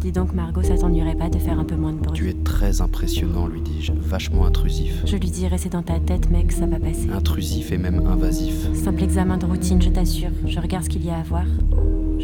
Dis 0.00 0.12
donc, 0.12 0.34
Margot, 0.34 0.62
ça 0.62 0.76
t'ennuierait 0.76 1.16
pas 1.16 1.30
de 1.30 1.38
faire 1.38 1.58
un 1.58 1.64
peu 1.64 1.76
moins 1.76 1.92
de 1.92 1.98
bruit? 1.98 2.12
Tu 2.14 2.28
es 2.28 2.34
très 2.34 2.80
impressionnant, 2.82 3.46
lui 3.46 3.60
dis-je, 3.62 3.92
vachement 3.92 4.46
intrusif. 4.46 5.02
Je 5.06 5.16
lui 5.16 5.30
dirais 5.30 5.58
c'est 5.58 5.72
dans 5.72 5.82
ta 5.82 5.98
tête, 5.98 6.30
mec, 6.30 6.52
ça 6.52 6.66
va 6.66 6.78
passer. 6.78 7.08
Intrusif 7.10 7.72
et 7.72 7.78
même 7.78 8.06
invasif. 8.06 8.68
Simple 8.74 9.02
examen 9.02 9.36
de 9.36 9.46
routine, 9.46 9.82
je 9.82 9.90
t'assure. 9.90 10.30
Je 10.46 10.60
regarde 10.60 10.84
ce 10.84 10.90
qu'il 10.90 11.04
y 11.04 11.10
a 11.10 11.16
à 11.16 11.22
voir. 11.22 11.46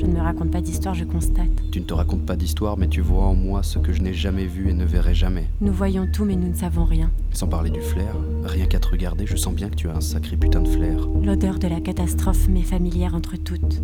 Je 0.01 0.07
ne 0.07 0.15
me 0.15 0.21
raconte 0.23 0.51
pas 0.51 0.63
d'histoire, 0.63 0.95
je 0.95 1.05
constate. 1.05 1.51
Tu 1.71 1.79
ne 1.79 1.85
te 1.85 1.93
racontes 1.93 2.25
pas 2.25 2.35
d'histoire, 2.35 2.79
mais 2.79 2.89
tu 2.89 3.03
vois 3.03 3.25
en 3.25 3.35
moi 3.35 3.63
ce 3.63 3.79
que 3.79 3.93
je 3.93 4.01
n'ai 4.01 4.15
jamais 4.15 4.47
vu 4.47 4.71
et 4.71 4.73
ne 4.73 4.87
verrai 4.87 5.15
jamais. 5.15 5.47
Nous 5.61 5.75
voyons 5.75 6.09
tout, 6.11 6.25
mais 6.25 6.37
nous 6.37 6.49
ne 6.49 6.55
savons 6.55 6.87
rien. 6.87 7.11
Sans 7.35 7.47
parler 7.47 7.69
du 7.69 7.83
flair, 7.83 8.17
rien 8.43 8.65
qu'à 8.65 8.79
te 8.81 8.89
regarder, 8.89 9.27
je 9.27 9.37
sens 9.37 9.53
bien 9.53 9.69
que 9.69 9.75
tu 9.75 9.91
as 9.91 9.95
un 9.95 10.01
sacré 10.01 10.39
putain 10.39 10.63
de 10.63 10.69
flair. 10.69 11.07
L'odeur 11.23 11.59
de 11.59 11.69
la 11.69 11.83
catastrophe 11.83 12.49
m'est 12.49 12.63
familière 12.63 13.15
entre 13.15 13.37
toutes. 13.37 13.83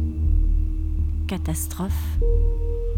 Catastrophe 1.26 2.18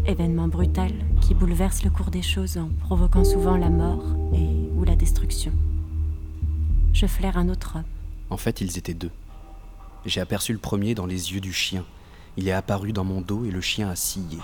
Événement 0.05 0.47
brutal 0.47 0.91
qui 1.19 1.33
bouleverse 1.33 1.83
le 1.83 1.89
cours 1.89 2.11
des 2.11 2.21
choses 2.21 2.57
en 2.57 2.69
provoquant 2.85 3.25
souvent 3.25 3.57
la 3.57 3.69
mort 3.69 4.05
et 4.33 4.47
ou 4.77 4.85
la 4.85 4.95
destruction. 4.95 5.51
Je 6.93 7.05
flaire 7.05 7.37
un 7.37 7.49
autre 7.49 7.73
homme. 7.75 7.83
En 8.29 8.37
fait, 8.37 8.61
ils 8.61 8.77
étaient 8.77 8.93
deux. 8.93 9.11
J'ai 10.05 10.21
aperçu 10.21 10.53
le 10.53 10.59
premier 10.59 10.95
dans 10.95 11.05
les 11.05 11.33
yeux 11.33 11.41
du 11.41 11.51
chien. 11.51 11.83
Il 12.37 12.47
est 12.47 12.53
apparu 12.53 12.93
dans 12.93 13.03
mon 13.03 13.21
dos 13.21 13.45
et 13.45 13.51
le 13.51 13.61
chien 13.61 13.89
a 13.89 13.95
scié. 13.95 14.37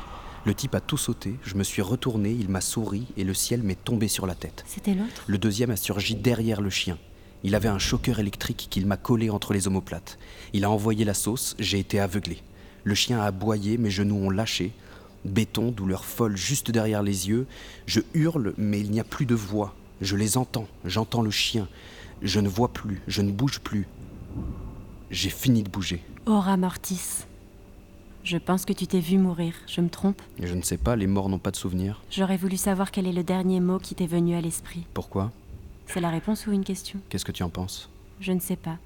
Le 0.46 0.54
type 0.54 0.76
a 0.76 0.80
tout 0.80 0.98
sauté, 0.98 1.36
je 1.44 1.56
me 1.56 1.64
suis 1.64 1.82
retourné, 1.82 2.32
il 2.32 2.50
m'a 2.50 2.62
souri 2.62 3.08
et 3.18 3.24
le 3.24 3.34
ciel 3.34 3.64
m'est 3.64 3.84
tombé 3.84 4.08
sur 4.08 4.28
la 4.28 4.36
tête. 4.36 4.64
C'était 4.68 4.94
l'autre? 4.94 5.24
Le 5.26 5.38
deuxième 5.38 5.72
a 5.72 5.76
surgi 5.76 6.16
derrière 6.16 6.62
le 6.62 6.70
chien. 6.70 7.00
Il 7.44 7.56
avait 7.56 7.68
un 7.68 7.80
choqueur 7.80 8.20
électrique 8.20 8.68
qu'il 8.70 8.86
m'a 8.86 8.98
collé 8.98 9.30
entre 9.30 9.54
les 9.54 9.68
omoplates. 9.68 10.18
Il 10.54 10.64
a 10.64 10.70
envoyé 10.70 11.04
la 11.06 11.14
sauce, 11.14 11.56
j'ai 11.60 11.80
été 11.80 12.00
aveuglé. 12.00 12.44
Le 12.84 12.94
chien 12.94 13.20
a 13.20 13.26
aboyé, 13.26 13.78
mes 13.78 13.90
genoux 13.90 14.18
ont 14.18 14.30
lâché. 14.30 14.72
Béton, 15.26 15.72
douleur 15.72 16.06
folle 16.06 16.38
juste 16.38 16.70
derrière 16.70 17.02
les 17.02 17.28
yeux. 17.28 17.48
Je 17.88 18.02
hurle, 18.14 18.54
mais 18.58 18.80
il 18.80 18.92
n'y 18.92 19.00
a 19.00 19.04
plus 19.04 19.26
de 19.26 19.36
voix. 19.36 19.76
Je 20.02 20.16
les 20.16 20.38
entends, 20.38 20.68
j'entends 20.86 21.24
le 21.24 21.32
chien. 21.32 21.68
Je 22.22 22.40
ne 22.40 22.48
vois 22.48 22.72
plus, 22.72 23.02
je 23.08 23.24
ne 23.24 23.32
bouge 23.32 23.60
plus. 23.60 23.88
J'ai 25.10 25.32
fini 25.32 25.64
de 25.64 25.70
bouger. 25.70 26.04
Aura 26.28 26.58
Mortis. 26.58 27.26
Je 28.26 28.40
pense 28.40 28.66
que 28.66 28.74
tu 28.74 28.88
t'es 28.88 29.02
vu 29.02 29.20
mourir. 29.20 29.54
Je 29.68 29.82
me 29.82 29.88
trompe 29.88 30.20
Je 30.40 30.56
ne 30.56 30.64
sais 30.64 30.78
pas, 30.78 30.96
les 30.96 31.06
morts 31.06 31.30
n'ont 31.30 31.38
pas 31.38 31.52
de 31.52 31.56
souvenirs. 31.56 32.02
J'aurais 32.10 32.38
voulu 32.38 32.58
savoir 32.58 32.90
quel 32.90 33.06
est 33.06 33.14
le 33.14 33.24
dernier 33.24 33.60
mot 33.60 33.78
qui 33.78 33.94
t'est 33.94 34.08
venu 34.08 34.34
à 34.34 34.42
l'esprit. 34.42 34.88
Pourquoi? 34.96 35.32
C'est 35.86 36.02
la 36.02 36.10
réponse 36.10 36.48
ou 36.48 36.52
une 36.52 36.64
question? 36.64 37.00
Qu'est-ce 37.10 37.24
que 37.24 37.32
tu 37.32 37.44
en 37.44 37.52
penses? 37.52 37.88
Je 38.20 38.32
ne 38.32 38.40
sais 38.40 38.56
pas. 38.56 38.80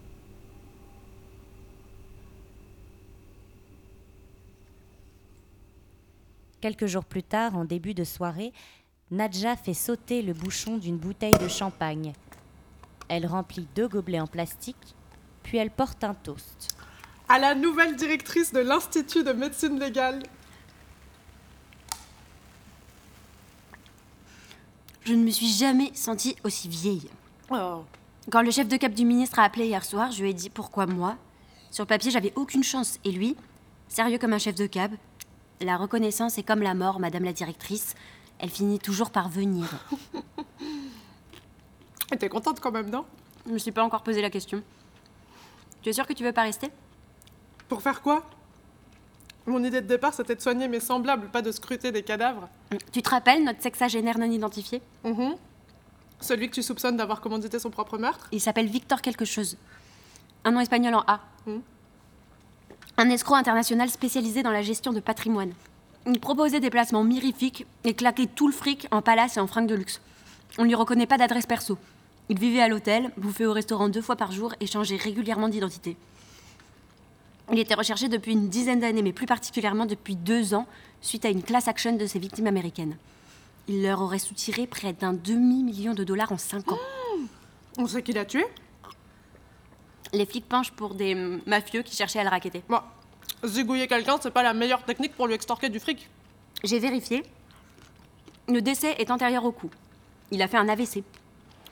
Quelques 6.60 6.88
jours 6.88 7.06
plus 7.06 7.24
tard, 7.24 7.56
en 7.56 7.64
début 7.64 7.94
de 7.94 8.04
soirée, 8.04 8.52
Nadja 9.10 9.56
fait 9.56 9.74
sauter 9.74 10.22
le 10.22 10.34
bouchon 10.34 10.78
d'une 10.78 10.98
bouteille 10.98 11.38
de 11.38 11.48
champagne. 11.48 12.12
Elle 13.08 13.26
remplit 13.26 13.70
deux 13.74 13.88
gobelets 13.88 14.20
en 14.20 14.28
plastique, 14.28 14.96
puis 15.44 15.60
elle 15.60 15.72
porte 15.72 16.04
un 16.04 16.14
toast. 16.14 16.76
À 17.32 17.38
la 17.38 17.54
nouvelle 17.54 17.96
directrice 17.96 18.52
de 18.52 18.60
l'Institut 18.60 19.24
de 19.24 19.34
médecine 19.34 19.80
légale. 19.80 20.24
Je 25.06 25.14
ne 25.14 25.24
me 25.24 25.30
suis 25.30 25.48
jamais 25.48 25.92
sentie 25.94 26.36
aussi 26.44 26.68
vieille. 26.68 27.08
Oh. 27.52 27.84
Quand 28.32 28.42
le 28.42 28.50
chef 28.50 28.68
de 28.68 28.78
cap 28.78 28.94
du 28.94 29.06
ministre 29.06 29.38
a 29.38 29.44
appelé 29.44 29.68
hier 29.68 29.86
soir, 29.86 30.12
je 30.12 30.24
lui 30.24 30.32
ai 30.32 30.34
dit 30.34 30.50
pourquoi 30.50 30.88
moi? 30.88 31.18
Sur 31.70 31.86
papier, 31.86 32.10
j'avais 32.10 32.34
aucune 32.36 32.64
chance. 32.64 33.00
Et 33.04 33.12
lui, 33.12 33.36
sérieux 33.88 34.18
comme 34.18 34.34
un 34.34 34.40
chef 34.40 34.56
de 34.56 34.66
cab, 34.66 34.92
la 35.62 35.78
reconnaissance 35.78 36.40
est 36.40 36.44
comme 36.44 36.64
la 36.64 36.74
mort, 36.74 37.00
madame 37.00 37.26
la 37.26 37.34
directrice. 37.34 37.94
Elle 38.40 38.50
finit 38.50 38.80
toujours 38.80 39.12
par 39.12 39.30
venir. 39.30 39.68
T'es 42.20 42.30
contente 42.30 42.60
quand 42.60 42.72
même, 42.72 42.90
non? 42.90 43.06
Je 43.46 43.52
me 43.52 43.60
suis 43.60 43.72
pas 43.72 43.84
encore 43.84 44.02
posé 44.02 44.20
la 44.20 44.32
question. 44.32 44.64
Tu 45.84 45.90
es 45.90 45.94
sûre 45.94 46.08
que 46.08 46.14
tu 46.14 46.24
veux 46.24 46.34
pas 46.34 46.42
rester? 46.44 46.72
Pour 47.70 47.82
faire 47.84 48.02
quoi? 48.02 48.26
Mon 49.46 49.64
idée 49.64 49.82
de 49.82 49.88
départ, 49.88 50.14
c'était 50.14 50.36
de 50.36 50.42
soigner 50.42 50.68
mes 50.68 50.80
semblables, 50.80 51.30
pas 51.30 51.42
de 51.42 51.52
scruter 51.52 51.92
des 51.92 52.04
cadavres. 52.04 52.50
Tu 52.92 53.02
te 53.02 53.10
rappelles 53.10 53.44
notre 53.44 53.62
sexagénaire 53.62 54.18
non 54.18 54.30
identifié? 54.30 54.82
Mhm. 55.04 55.36
Celui 56.20 56.50
que 56.50 56.56
tu 56.56 56.64
soupçonnes 56.64 56.98
d'avoir 56.98 57.22
commandité 57.22 57.60
son 57.60 57.70
propre 57.70 57.98
meurtre? 57.98 58.28
Il 58.32 58.42
s'appelle 58.42 58.68
Victor 58.68 59.02
quelque 59.02 59.24
chose. 59.24 59.56
Un 60.44 60.52
nom 60.52 60.60
espagnol 60.60 60.96
en 60.96 61.04
A. 61.08 61.22
Hmm. 61.46 61.60
Un 62.98 63.10
escroc 63.10 63.36
international 63.36 63.90
spécialisé 63.90 64.44
dans 64.44 64.52
la 64.52 64.62
gestion 64.62 64.92
de 64.92 65.00
patrimoine. 65.00 65.54
Il 66.06 66.20
proposait 66.20 66.60
des 66.60 66.70
placements 66.70 67.04
mirifiques 67.04 67.66
et 67.84 67.94
claquait 67.94 68.26
tout 68.28 68.48
le 68.48 68.54
fric 68.54 68.88
en 68.92 69.02
palace 69.02 69.38
et 69.38 69.40
en 69.40 69.48
fringues 69.48 69.68
de 69.68 69.76
luxe. 69.76 70.02
On 70.58 70.64
lui 70.64 70.76
reconnaît 70.76 71.08
pas 71.08 71.18
d'adresse 71.18 71.46
perso. 71.46 71.78
Il 72.30 72.40
vivait 72.40 72.62
à 72.62 72.68
l'hôtel, 72.68 73.12
bouffait 73.18 73.46
au 73.46 73.54
restaurant 73.54 73.90
deux 73.90 74.02
fois 74.02 74.16
par 74.16 74.32
jour 74.32 74.54
et 74.60 74.68
changeait 74.68 74.98
régulièrement 74.98 75.50
d'identité. 75.50 75.96
Il 77.52 77.58
était 77.58 77.74
recherché 77.74 78.10
depuis 78.10 78.34
une 78.34 78.50
dizaine 78.50 78.80
d'années, 78.80 79.02
mais 79.02 79.14
plus 79.14 79.26
particulièrement 79.26 79.88
depuis 79.88 80.16
deux 80.16 80.54
ans, 80.54 80.68
suite 81.02 81.26
à 81.26 81.30
une 81.30 81.42
class 81.42 81.68
action 81.68 81.96
de 81.96 82.06
ses 82.06 82.20
victimes 82.20 82.46
américaines. 82.46 82.96
Il 83.68 83.82
leur 83.82 84.02
aurait 84.02 84.20
soutiré 84.20 84.68
près 84.68 84.94
d'un 84.94 85.14
demi-million 85.14 85.94
de 85.94 86.04
dollars 86.04 86.32
en 86.32 86.38
cinq 86.38 86.72
ans. 86.72 86.78
On 87.78 87.88
sait 87.88 88.04
qui 88.04 88.14
l'a 88.14 88.26
tué 88.26 88.46
Les 90.14 90.26
flics 90.26 90.48
penchent 90.48 90.72
pour 90.72 90.94
des 90.94 91.16
mafieux 91.48 91.82
qui 91.82 91.96
cherchaient 91.96 92.20
à 92.20 92.24
le 92.24 92.30
raqueter. 92.30 92.64
Bon, 92.70 92.82
zigouiller 93.44 93.88
quelqu'un, 93.88 94.18
c'est 94.22 94.32
pas 94.32 94.44
la 94.44 94.54
meilleure 94.54 94.84
technique 94.84 95.16
pour 95.16 95.26
lui 95.26 95.34
extorquer 95.34 95.70
du 95.70 95.80
fric. 95.80 96.08
J'ai 96.64 96.80
vérifié. 96.80 97.24
Le 98.48 98.62
décès 98.62 98.96
est 99.00 99.10
antérieur 99.10 99.46
au 99.46 99.52
coup. 99.52 99.70
Il 100.32 100.42
a 100.44 100.48
fait 100.48 100.58
un 100.58 100.70
AVC, 100.70 101.04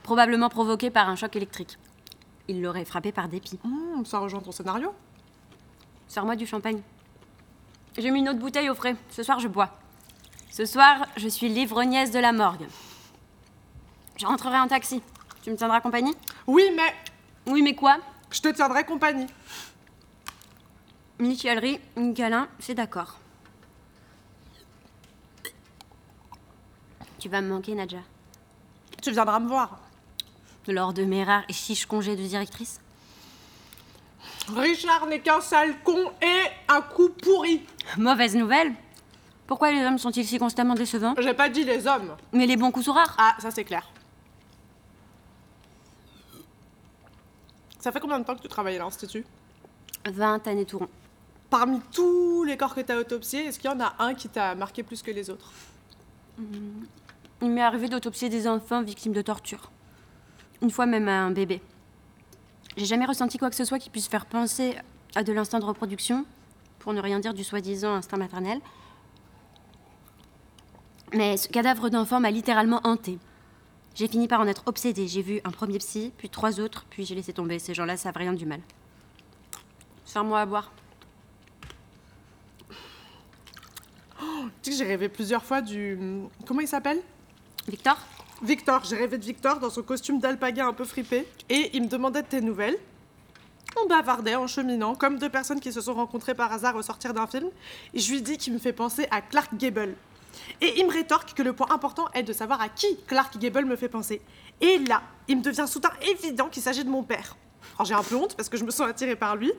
probablement 0.02 0.48
provoqué 0.48 0.90
par 0.90 1.08
un 1.08 1.14
choc 1.14 1.36
électrique. 1.36 1.78
Il 2.48 2.62
l'aurait 2.62 2.84
frappé 2.84 3.12
par 3.12 3.28
dépit. 3.28 3.58
Hmm, 3.62 4.04
ça 4.04 4.18
rejoint 4.18 4.40
ton 4.40 4.52
scénario. 4.52 4.92
Sors-moi 6.08 6.36
du 6.36 6.46
champagne. 6.46 6.80
J'ai 7.96 8.10
mis 8.10 8.20
une 8.20 8.28
autre 8.28 8.38
bouteille 8.38 8.70
au 8.70 8.74
frais. 8.74 8.96
Ce 9.10 9.22
soir, 9.22 9.40
je 9.40 9.48
bois. 9.48 9.70
Ce 10.50 10.64
soir, 10.64 11.06
je 11.16 11.28
suis 11.28 11.48
l'ivrogniesse 11.48 12.10
de 12.10 12.18
la 12.18 12.32
morgue. 12.32 12.66
Je 14.16 14.26
rentrerai 14.26 14.58
en 14.58 14.68
taxi. 14.68 15.02
Tu 15.42 15.50
me 15.50 15.56
tiendras 15.56 15.80
compagnie? 15.80 16.14
Oui, 16.46 16.64
mais 16.74 16.94
Oui, 17.46 17.62
mais 17.62 17.74
quoi? 17.74 17.98
je 18.30 18.40
te 18.42 18.48
tiendrai 18.48 18.84
compagnie. 18.84 19.26
Une 21.18 22.14
câlin, 22.14 22.48
c'est 22.58 22.74
d'accord. 22.74 23.18
Tu 27.18 27.28
vas 27.28 27.40
me 27.40 27.48
manquer, 27.48 27.74
Nadja. 27.74 27.98
Tu 29.02 29.10
viendras 29.10 29.40
me 29.40 29.48
voir. 29.48 29.78
Lors 30.68 30.92
de 30.92 31.04
mes 31.04 31.24
rares 31.24 31.44
et 31.48 31.52
chiches 31.54 31.86
congés 31.86 32.14
de 32.14 32.22
directrice? 32.22 32.80
Richard 34.56 35.06
n'est 35.06 35.20
qu'un 35.20 35.40
sale 35.40 35.74
con 35.82 36.12
et 36.22 36.42
un 36.68 36.80
coup 36.80 37.10
pourri. 37.10 37.64
Mauvaise 37.96 38.34
nouvelle. 38.36 38.72
Pourquoi 39.46 39.72
les 39.72 39.84
hommes 39.84 39.98
sont-ils 39.98 40.26
si 40.26 40.38
constamment 40.38 40.74
décevants? 40.74 41.14
J'ai 41.18 41.34
pas 41.34 41.48
dit 41.48 41.64
les 41.64 41.86
hommes. 41.86 42.16
Mais 42.32 42.46
les 42.46 42.56
bons 42.56 42.70
coups 42.70 42.86
sont 42.86 42.92
rares. 42.92 43.14
Ah, 43.18 43.34
ça 43.38 43.50
c'est 43.50 43.64
clair. 43.64 43.90
Ça 47.78 47.92
fait 47.92 48.00
combien 48.00 48.18
de 48.18 48.24
temps 48.24 48.34
que 48.34 48.42
tu 48.42 48.48
travailles 48.48 48.76
à 48.76 48.80
l'Institut? 48.80 49.24
20 50.06 50.46
années 50.48 50.64
tout 50.64 50.78
rond. 50.78 50.88
Parmi 51.48 51.80
tous 51.92 52.44
les 52.44 52.56
corps 52.56 52.74
que 52.74 52.80
tu 52.80 52.92
as 52.92 52.98
autopsiés, 52.98 53.46
est-ce 53.46 53.58
qu'il 53.58 53.70
y 53.70 53.72
en 53.72 53.80
a 53.80 53.94
un 53.98 54.14
qui 54.14 54.28
t'a 54.28 54.54
marqué 54.54 54.82
plus 54.82 55.02
que 55.02 55.10
les 55.10 55.30
autres? 55.30 55.50
Il 57.40 57.50
m'est 57.50 57.62
arrivé 57.62 57.88
d'autopsier 57.88 58.28
des 58.28 58.46
enfants 58.46 58.82
victimes 58.82 59.12
de 59.12 59.22
torture. 59.22 59.70
Une 60.60 60.70
fois 60.70 60.86
même 60.86 61.08
un 61.08 61.30
bébé. 61.30 61.62
J'ai 62.78 62.86
jamais 62.86 63.06
ressenti 63.06 63.38
quoi 63.38 63.50
que 63.50 63.56
ce 63.56 63.64
soit 63.64 63.80
qui 63.80 63.90
puisse 63.90 64.06
faire 64.06 64.24
penser 64.24 64.76
à 65.16 65.24
de 65.24 65.32
l'instinct 65.32 65.58
de 65.58 65.64
reproduction, 65.64 66.24
pour 66.78 66.92
ne 66.92 67.00
rien 67.00 67.18
dire 67.18 67.34
du 67.34 67.42
soi-disant 67.42 67.92
instinct 67.94 68.18
maternel. 68.18 68.60
Mais 71.12 71.36
ce 71.36 71.48
cadavre 71.48 71.90
d'enfant 71.90 72.20
m'a 72.20 72.30
littéralement 72.30 72.80
hanté. 72.84 73.18
J'ai 73.96 74.06
fini 74.06 74.28
par 74.28 74.40
en 74.40 74.46
être 74.46 74.62
obsédée. 74.66 75.08
J'ai 75.08 75.22
vu 75.22 75.40
un 75.42 75.50
premier 75.50 75.78
psy, 75.78 76.12
puis 76.18 76.28
trois 76.28 76.60
autres, 76.60 76.86
puis 76.88 77.04
j'ai 77.04 77.16
laissé 77.16 77.32
tomber. 77.32 77.58
Ces 77.58 77.74
gens-là 77.74 77.96
savent 77.96 78.16
rien 78.16 78.32
du 78.32 78.46
mal. 78.46 78.60
Sers-moi 80.04 80.40
à 80.40 80.46
boire. 80.46 80.70
Tu 84.20 84.24
sais 84.62 84.70
que 84.70 84.76
j'ai 84.76 84.84
rêvé 84.84 85.08
plusieurs 85.08 85.42
fois 85.42 85.62
du. 85.62 85.98
Comment 86.46 86.60
il 86.60 86.68
s'appelle? 86.68 87.00
Victor? 87.66 87.98
Victor. 88.42 88.84
J'ai 88.84 88.96
rêvé 88.96 89.18
de 89.18 89.24
Victor 89.24 89.58
dans 89.58 89.70
son 89.70 89.82
costume 89.82 90.20
d'alpaga 90.20 90.66
un 90.66 90.72
peu 90.72 90.84
fripé. 90.84 91.26
Et 91.48 91.70
il 91.74 91.82
me 91.82 91.88
demandait 91.88 92.22
de 92.22 92.28
tes 92.28 92.40
nouvelles. 92.40 92.78
On 93.82 93.86
bavardait 93.86 94.34
en 94.34 94.46
cheminant, 94.46 94.94
comme 94.94 95.18
deux 95.18 95.28
personnes 95.28 95.60
qui 95.60 95.72
se 95.72 95.80
sont 95.80 95.94
rencontrées 95.94 96.34
par 96.34 96.52
hasard 96.52 96.76
au 96.76 96.82
sortir 96.82 97.12
d'un 97.12 97.26
film. 97.26 97.48
Et 97.94 98.00
je 98.00 98.12
lui 98.12 98.22
dis 98.22 98.38
qu'il 98.38 98.52
me 98.52 98.58
fait 98.58 98.72
penser 98.72 99.06
à 99.10 99.20
Clark 99.20 99.54
Gable. 99.56 99.94
Et 100.60 100.78
il 100.78 100.86
me 100.86 100.92
rétorque 100.92 101.34
que 101.34 101.42
le 101.42 101.52
point 101.52 101.68
important 101.70 102.06
est 102.14 102.22
de 102.22 102.32
savoir 102.32 102.60
à 102.60 102.68
qui 102.68 102.98
Clark 103.06 103.36
Gable 103.38 103.64
me 103.64 103.76
fait 103.76 103.88
penser. 103.88 104.20
Et 104.60 104.78
là, 104.78 105.02
il 105.26 105.38
me 105.38 105.42
devient 105.42 105.66
soudain 105.68 105.90
évident 106.02 106.48
qu'il 106.48 106.62
s'agit 106.62 106.84
de 106.84 106.90
mon 106.90 107.02
père. 107.02 107.36
Alors 107.76 107.86
j'ai 107.86 107.94
un 107.94 108.02
peu 108.02 108.16
honte 108.16 108.36
parce 108.36 108.48
que 108.48 108.56
je 108.56 108.64
me 108.64 108.70
sens 108.70 108.88
attirée 108.88 109.16
par 109.16 109.36
lui. 109.36 109.52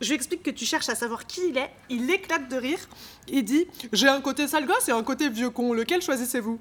Je 0.00 0.08
lui 0.08 0.14
explique 0.14 0.42
que 0.42 0.50
tu 0.50 0.64
cherches 0.64 0.88
à 0.88 0.94
savoir 0.94 1.26
qui 1.26 1.48
il 1.48 1.58
est. 1.58 1.70
Il 1.88 2.10
éclate 2.10 2.48
de 2.48 2.56
rire. 2.56 2.78
Il 3.28 3.44
dit 3.44 3.66
J'ai 3.92 4.08
un 4.08 4.20
côté 4.20 4.48
sale 4.48 4.66
gosse 4.66 4.88
et 4.88 4.92
un 4.92 5.02
côté 5.02 5.28
vieux 5.28 5.50
con. 5.50 5.72
Lequel 5.72 6.02
choisissez-vous? 6.02 6.58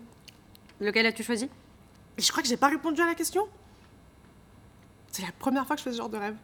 Lequel 0.81 1.05
as-tu 1.05 1.23
choisi? 1.23 1.47
Je 2.17 2.29
crois 2.31 2.41
que 2.41 2.49
j'ai 2.49 2.57
pas 2.57 2.67
répondu 2.67 3.01
à 3.01 3.05
la 3.05 3.13
question. 3.13 3.47
C'est 5.11 5.21
la 5.21 5.31
première 5.31 5.65
fois 5.65 5.75
que 5.75 5.79
je 5.79 5.83
fais 5.83 5.91
ce 5.91 5.97
genre 5.97 6.09
de 6.09 6.17
rêve. 6.17 6.35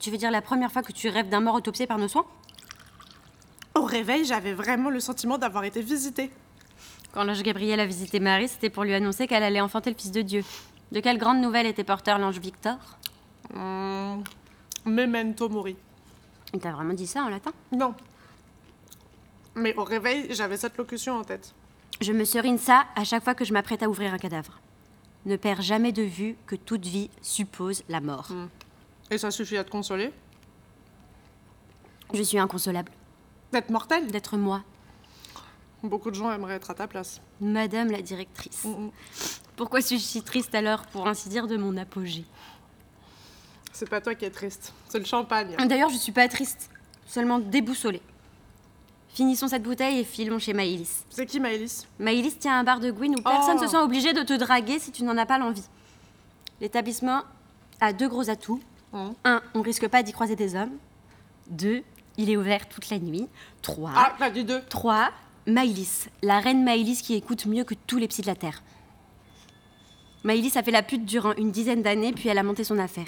Tu 0.00 0.10
veux 0.10 0.16
dire 0.16 0.30
la 0.30 0.42
première 0.42 0.72
fois 0.72 0.82
que 0.82 0.92
tu 0.92 1.08
rêves 1.08 1.28
d'un 1.28 1.40
mort 1.40 1.54
autopsié 1.54 1.86
par 1.86 1.96
nos 1.96 2.08
soins? 2.08 2.26
Au 3.76 3.84
réveil, 3.84 4.24
j'avais 4.24 4.52
vraiment 4.52 4.90
le 4.90 5.00
sentiment 5.00 5.38
d'avoir 5.38 5.64
été 5.64 5.80
visitée. 5.80 6.30
Quand 7.12 7.24
l'ange 7.24 7.42
Gabriel 7.42 7.78
a 7.78 7.86
visité 7.86 8.18
Marie, 8.20 8.48
c'était 8.48 8.70
pour 8.70 8.82
lui 8.84 8.92
annoncer 8.92 9.26
qu'elle 9.26 9.44
allait 9.44 9.60
enfanter 9.60 9.90
le 9.90 9.96
Fils 9.96 10.10
de 10.10 10.22
Dieu. 10.22 10.44
De 10.92 11.00
quelle 11.00 11.18
grande 11.18 11.40
nouvelle 11.40 11.66
était 11.66 11.84
porteur 11.84 12.18
l'ange 12.18 12.38
Victor? 12.38 12.76
Hmm, 13.54 14.22
Memento 14.84 15.48
mori. 15.48 15.76
Il 16.52 16.60
t'a 16.60 16.72
vraiment 16.72 16.94
dit 16.94 17.06
ça 17.06 17.22
en 17.22 17.28
latin? 17.28 17.52
Non. 17.70 17.94
Mais 19.54 19.74
au 19.76 19.84
réveil, 19.84 20.26
j'avais 20.30 20.56
cette 20.56 20.76
locution 20.76 21.16
en 21.18 21.24
tête. 21.24 21.54
Je 22.00 22.12
me 22.12 22.24
serine 22.24 22.58
ça 22.58 22.86
à 22.94 23.04
chaque 23.04 23.24
fois 23.24 23.34
que 23.34 23.44
je 23.44 23.52
m'apprête 23.52 23.82
à 23.82 23.88
ouvrir 23.88 24.12
un 24.12 24.18
cadavre. 24.18 24.60
Ne 25.24 25.36
perds 25.36 25.62
jamais 25.62 25.92
de 25.92 26.02
vue 26.02 26.36
que 26.46 26.54
toute 26.54 26.84
vie 26.84 27.10
suppose 27.22 27.82
la 27.88 28.00
mort. 28.00 28.28
Et 29.10 29.18
ça 29.18 29.30
suffit 29.30 29.56
à 29.56 29.64
te 29.64 29.70
consoler? 29.70 30.12
Je 32.14 32.22
suis 32.22 32.38
inconsolable 32.38 32.92
D'être 33.52 33.70
mortel 33.70 34.06
d'être 34.08 34.36
moi, 34.36 34.62
Beaucoup 35.82 36.10
de 36.10 36.16
gens 36.16 36.32
aimeraient 36.32 36.54
être 36.54 36.70
à 36.70 36.74
ta 36.74 36.86
place. 36.86 37.20
Madame 37.40 37.90
la 37.90 38.02
directrice. 38.02 38.64
Mm, 38.64 38.86
mm. 38.86 38.90
Pourquoi 39.56 39.80
suis-je 39.80 40.02
si 40.02 40.22
triste 40.22 40.54
alors, 40.54 40.86
pour 40.86 41.06
ainsi 41.06 41.28
dire, 41.28 41.46
de 41.46 41.56
mon 41.56 41.76
apogée? 41.76 42.24
C'est 43.72 43.88
pas 43.88 44.00
toi 44.00 44.14
qui 44.14 44.24
es 44.24 44.30
triste, 44.30 44.72
c'est 44.88 44.98
le 44.98 45.04
champagne. 45.04 45.54
D'ailleurs, 45.66 45.90
je 45.90 45.96
suis 45.96 46.12
pas 46.12 46.28
triste, 46.28 46.70
seulement 47.06 47.38
déboussolée. 47.38 48.00
Finissons 49.16 49.48
cette 49.48 49.62
bouteille 49.62 50.00
et 50.00 50.04
filons 50.04 50.38
chez 50.38 50.52
Maïlis. 50.52 51.04
C'est 51.08 51.24
qui 51.24 51.40
Maëlys 51.40 51.86
Maïlis 51.98 52.34
tient 52.36 52.58
un 52.60 52.64
bar 52.64 52.80
de 52.80 52.90
Gwyn 52.90 53.14
où 53.18 53.22
personne 53.22 53.56
Oh. 53.58 53.64
se 53.64 53.66
sent 53.70 53.78
obligé 53.78 54.12
de 54.12 54.20
te 54.20 54.34
draguer 54.34 54.78
si 54.78 54.92
tu 54.92 55.04
n'en 55.04 55.16
as 55.16 55.24
pas 55.24 55.38
l'envie. 55.38 55.64
L'établissement 56.60 57.22
a 57.80 57.94
deux 57.94 58.08
gros 58.10 58.28
atouts. 58.28 58.60
Hum. 58.92 59.14
1. 59.24 59.40
On 59.54 59.62
risque 59.62 59.88
pas 59.88 60.02
d'y 60.02 60.12
croiser 60.12 60.36
des 60.36 60.54
hommes. 60.54 60.76
2. 61.48 61.82
Il 62.18 62.28
est 62.28 62.36
ouvert 62.36 62.68
toute 62.68 62.90
la 62.90 62.98
nuit. 62.98 63.26
3. 63.62 63.90
Ah, 63.96 64.12
t'as 64.18 64.28
dit 64.28 64.44
deux. 64.44 64.60
3. 64.68 65.08
Maïlis, 65.46 66.08
la 66.20 66.38
reine 66.38 66.62
Maïlis 66.62 67.00
qui 67.02 67.14
écoute 67.14 67.46
mieux 67.46 67.64
que 67.64 67.74
tous 67.86 67.96
les 67.96 68.08
psys 68.08 68.20
de 68.20 68.26
la 68.26 68.34
Terre. 68.36 68.62
Maïlis 70.24 70.52
a 70.58 70.62
fait 70.62 70.72
la 70.72 70.82
pute 70.82 71.06
durant 71.06 71.32
une 71.36 71.52
dizaine 71.52 71.80
d'années, 71.80 72.12
puis 72.12 72.28
elle 72.28 72.36
a 72.36 72.42
monté 72.42 72.64
son 72.64 72.78
affaire. 72.78 73.06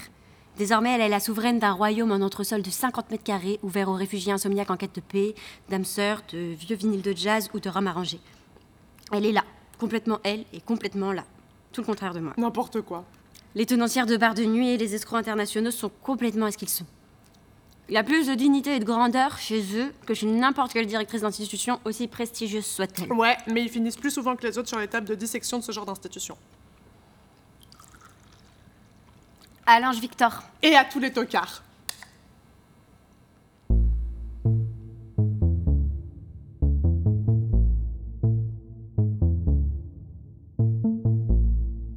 Désormais, 0.59 0.93
elle 0.93 1.03
est 1.03 1.09
la 1.09 1.21
souveraine 1.21 1.61
d'un 1.61 1.71
royaume 1.71 2.11
en 2.11 2.17
entresol 2.17 2.63
de 2.63 2.71
50 2.71 3.13
mètres 3.13 3.23
carrés, 3.23 3.61
ouvert 3.63 3.89
aux 3.89 3.95
réfugiés 3.95 4.33
insomniaques 4.33 4.73
en 4.73 4.77
quête 4.77 4.97
de 4.97 5.01
paix, 5.01 5.37
d'âmes 5.69 5.85
sœurs, 5.85 6.23
de 6.33 6.39
vieux 6.39 6.75
vinyles 6.75 7.01
de 7.01 7.17
jazz 7.17 7.49
ou 7.55 7.61
de 7.61 7.69
rhum 7.69 7.87
arrangé. 7.87 8.19
Elle 9.13 9.25
est 9.25 9.31
là, 9.31 9.45
complètement 9.79 10.19
elle 10.25 10.45
et 10.53 10.61
complètement 10.61 11.13
là. 11.13 11.25
Tout 11.71 11.83
le 11.83 11.87
contraire 11.87 12.13
de 12.13 12.19
moi. 12.19 12.33
N'importe 12.37 12.81
quoi. 12.81 13.05
Les 13.55 13.67
tenancières 13.67 14.07
de 14.07 14.17
bars 14.17 14.35
de 14.35 14.45
nuit 14.45 14.71
et 14.71 14.77
les 14.77 14.97
escrocs 14.97 15.21
internationaux 15.21 15.71
sont 15.71 15.93
complètement 16.03 16.47
à 16.47 16.51
ce 16.51 16.59
qu'ils 16.59 16.69
sont. 16.69 16.87
Il 17.89 17.95
y 17.95 17.97
a 17.97 18.03
plus 18.03 18.27
de 18.27 18.35
dignité 18.35 18.75
et 18.75 18.81
de 18.81 18.85
grandeur 18.85 19.39
chez 19.39 19.63
eux 19.77 19.93
que 20.07 20.13
chez 20.13 20.27
n'importe 20.27 20.73
quelle 20.73 20.87
directrice 20.87 21.21
d'institution, 21.21 21.79
aussi 21.85 22.09
prestigieuse 22.09 22.67
soit-elle. 22.67 23.13
Ouais, 23.13 23.37
mais 23.47 23.63
ils 23.63 23.71
finissent 23.71 23.97
plus 23.97 24.11
souvent 24.11 24.35
que 24.35 24.45
les 24.45 24.59
autres 24.59 24.69
sur 24.69 24.81
les 24.81 24.89
tables 24.89 25.07
de 25.07 25.15
dissection 25.15 25.59
de 25.61 25.63
ce 25.63 25.71
genre 25.71 25.87
d'institution. 25.87 26.37
À 29.71 29.81
l'ange 29.81 30.01
Victor. 30.01 30.45
Et 30.63 30.75
à 30.75 30.83
tous 30.83 30.99
les 30.99 31.13
tocards. 31.13 31.63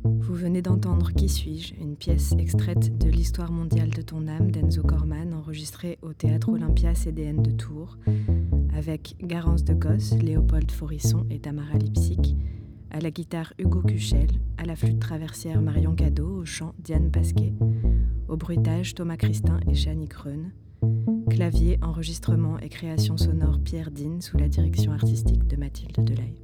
Vous 0.04 0.36
venez 0.36 0.62
d'entendre 0.62 1.14
Qui 1.14 1.30
suis-je, 1.30 1.76
une 1.76 1.96
pièce 1.96 2.34
extraite 2.38 2.98
de 2.98 3.08
l'Histoire 3.08 3.54
mondiale 3.54 3.92
de 3.92 4.02
ton 4.02 4.28
âme 4.28 4.52
d'Enzo 4.52 4.84
Corman, 4.84 5.34
enregistrée 5.34 5.98
au 6.02 6.12
Théâtre 6.12 6.50
Olympia 6.50 6.94
CDN 6.94 7.42
de 7.42 7.52
Tours, 7.52 7.98
avec 8.76 9.16
Garance 9.22 9.64
de 9.64 9.74
Gosse, 9.74 10.12
Léopold 10.22 10.70
Forisson 10.70 11.26
et 11.30 11.40
Tamara 11.40 11.78
Lipsic, 11.78 12.36
à 12.92 13.00
la 13.00 13.12
guitare 13.12 13.54
Hugo 13.58 13.82
Cuchel, 13.82 14.28
à 14.58 14.66
la 14.66 14.76
flûte 14.76 15.00
traversière 15.00 15.62
Marion 15.62 15.96
Cadeau, 15.96 16.42
au 16.42 16.46
chant 16.46 16.74
Diane 16.80 17.10
Pasquet, 17.10 17.54
au 18.28 18.38
bruitage 18.38 18.94
Thomas 18.94 19.18
Christin 19.18 19.60
et 19.70 19.74
Chani 19.74 20.08
Kreun, 20.08 20.52
clavier, 21.30 21.80
enregistrement 21.82 22.60
et 22.60 22.70
création 22.70 23.18
sonore 23.18 23.60
Pierre 23.64 23.92
Dean 23.92 24.20
sous 24.20 24.38
la 24.38 24.48
direction 24.48 24.92
artistique 24.92 25.48
de 25.48 25.56
Mathilde 25.56 26.04
Delaye. 26.04 26.41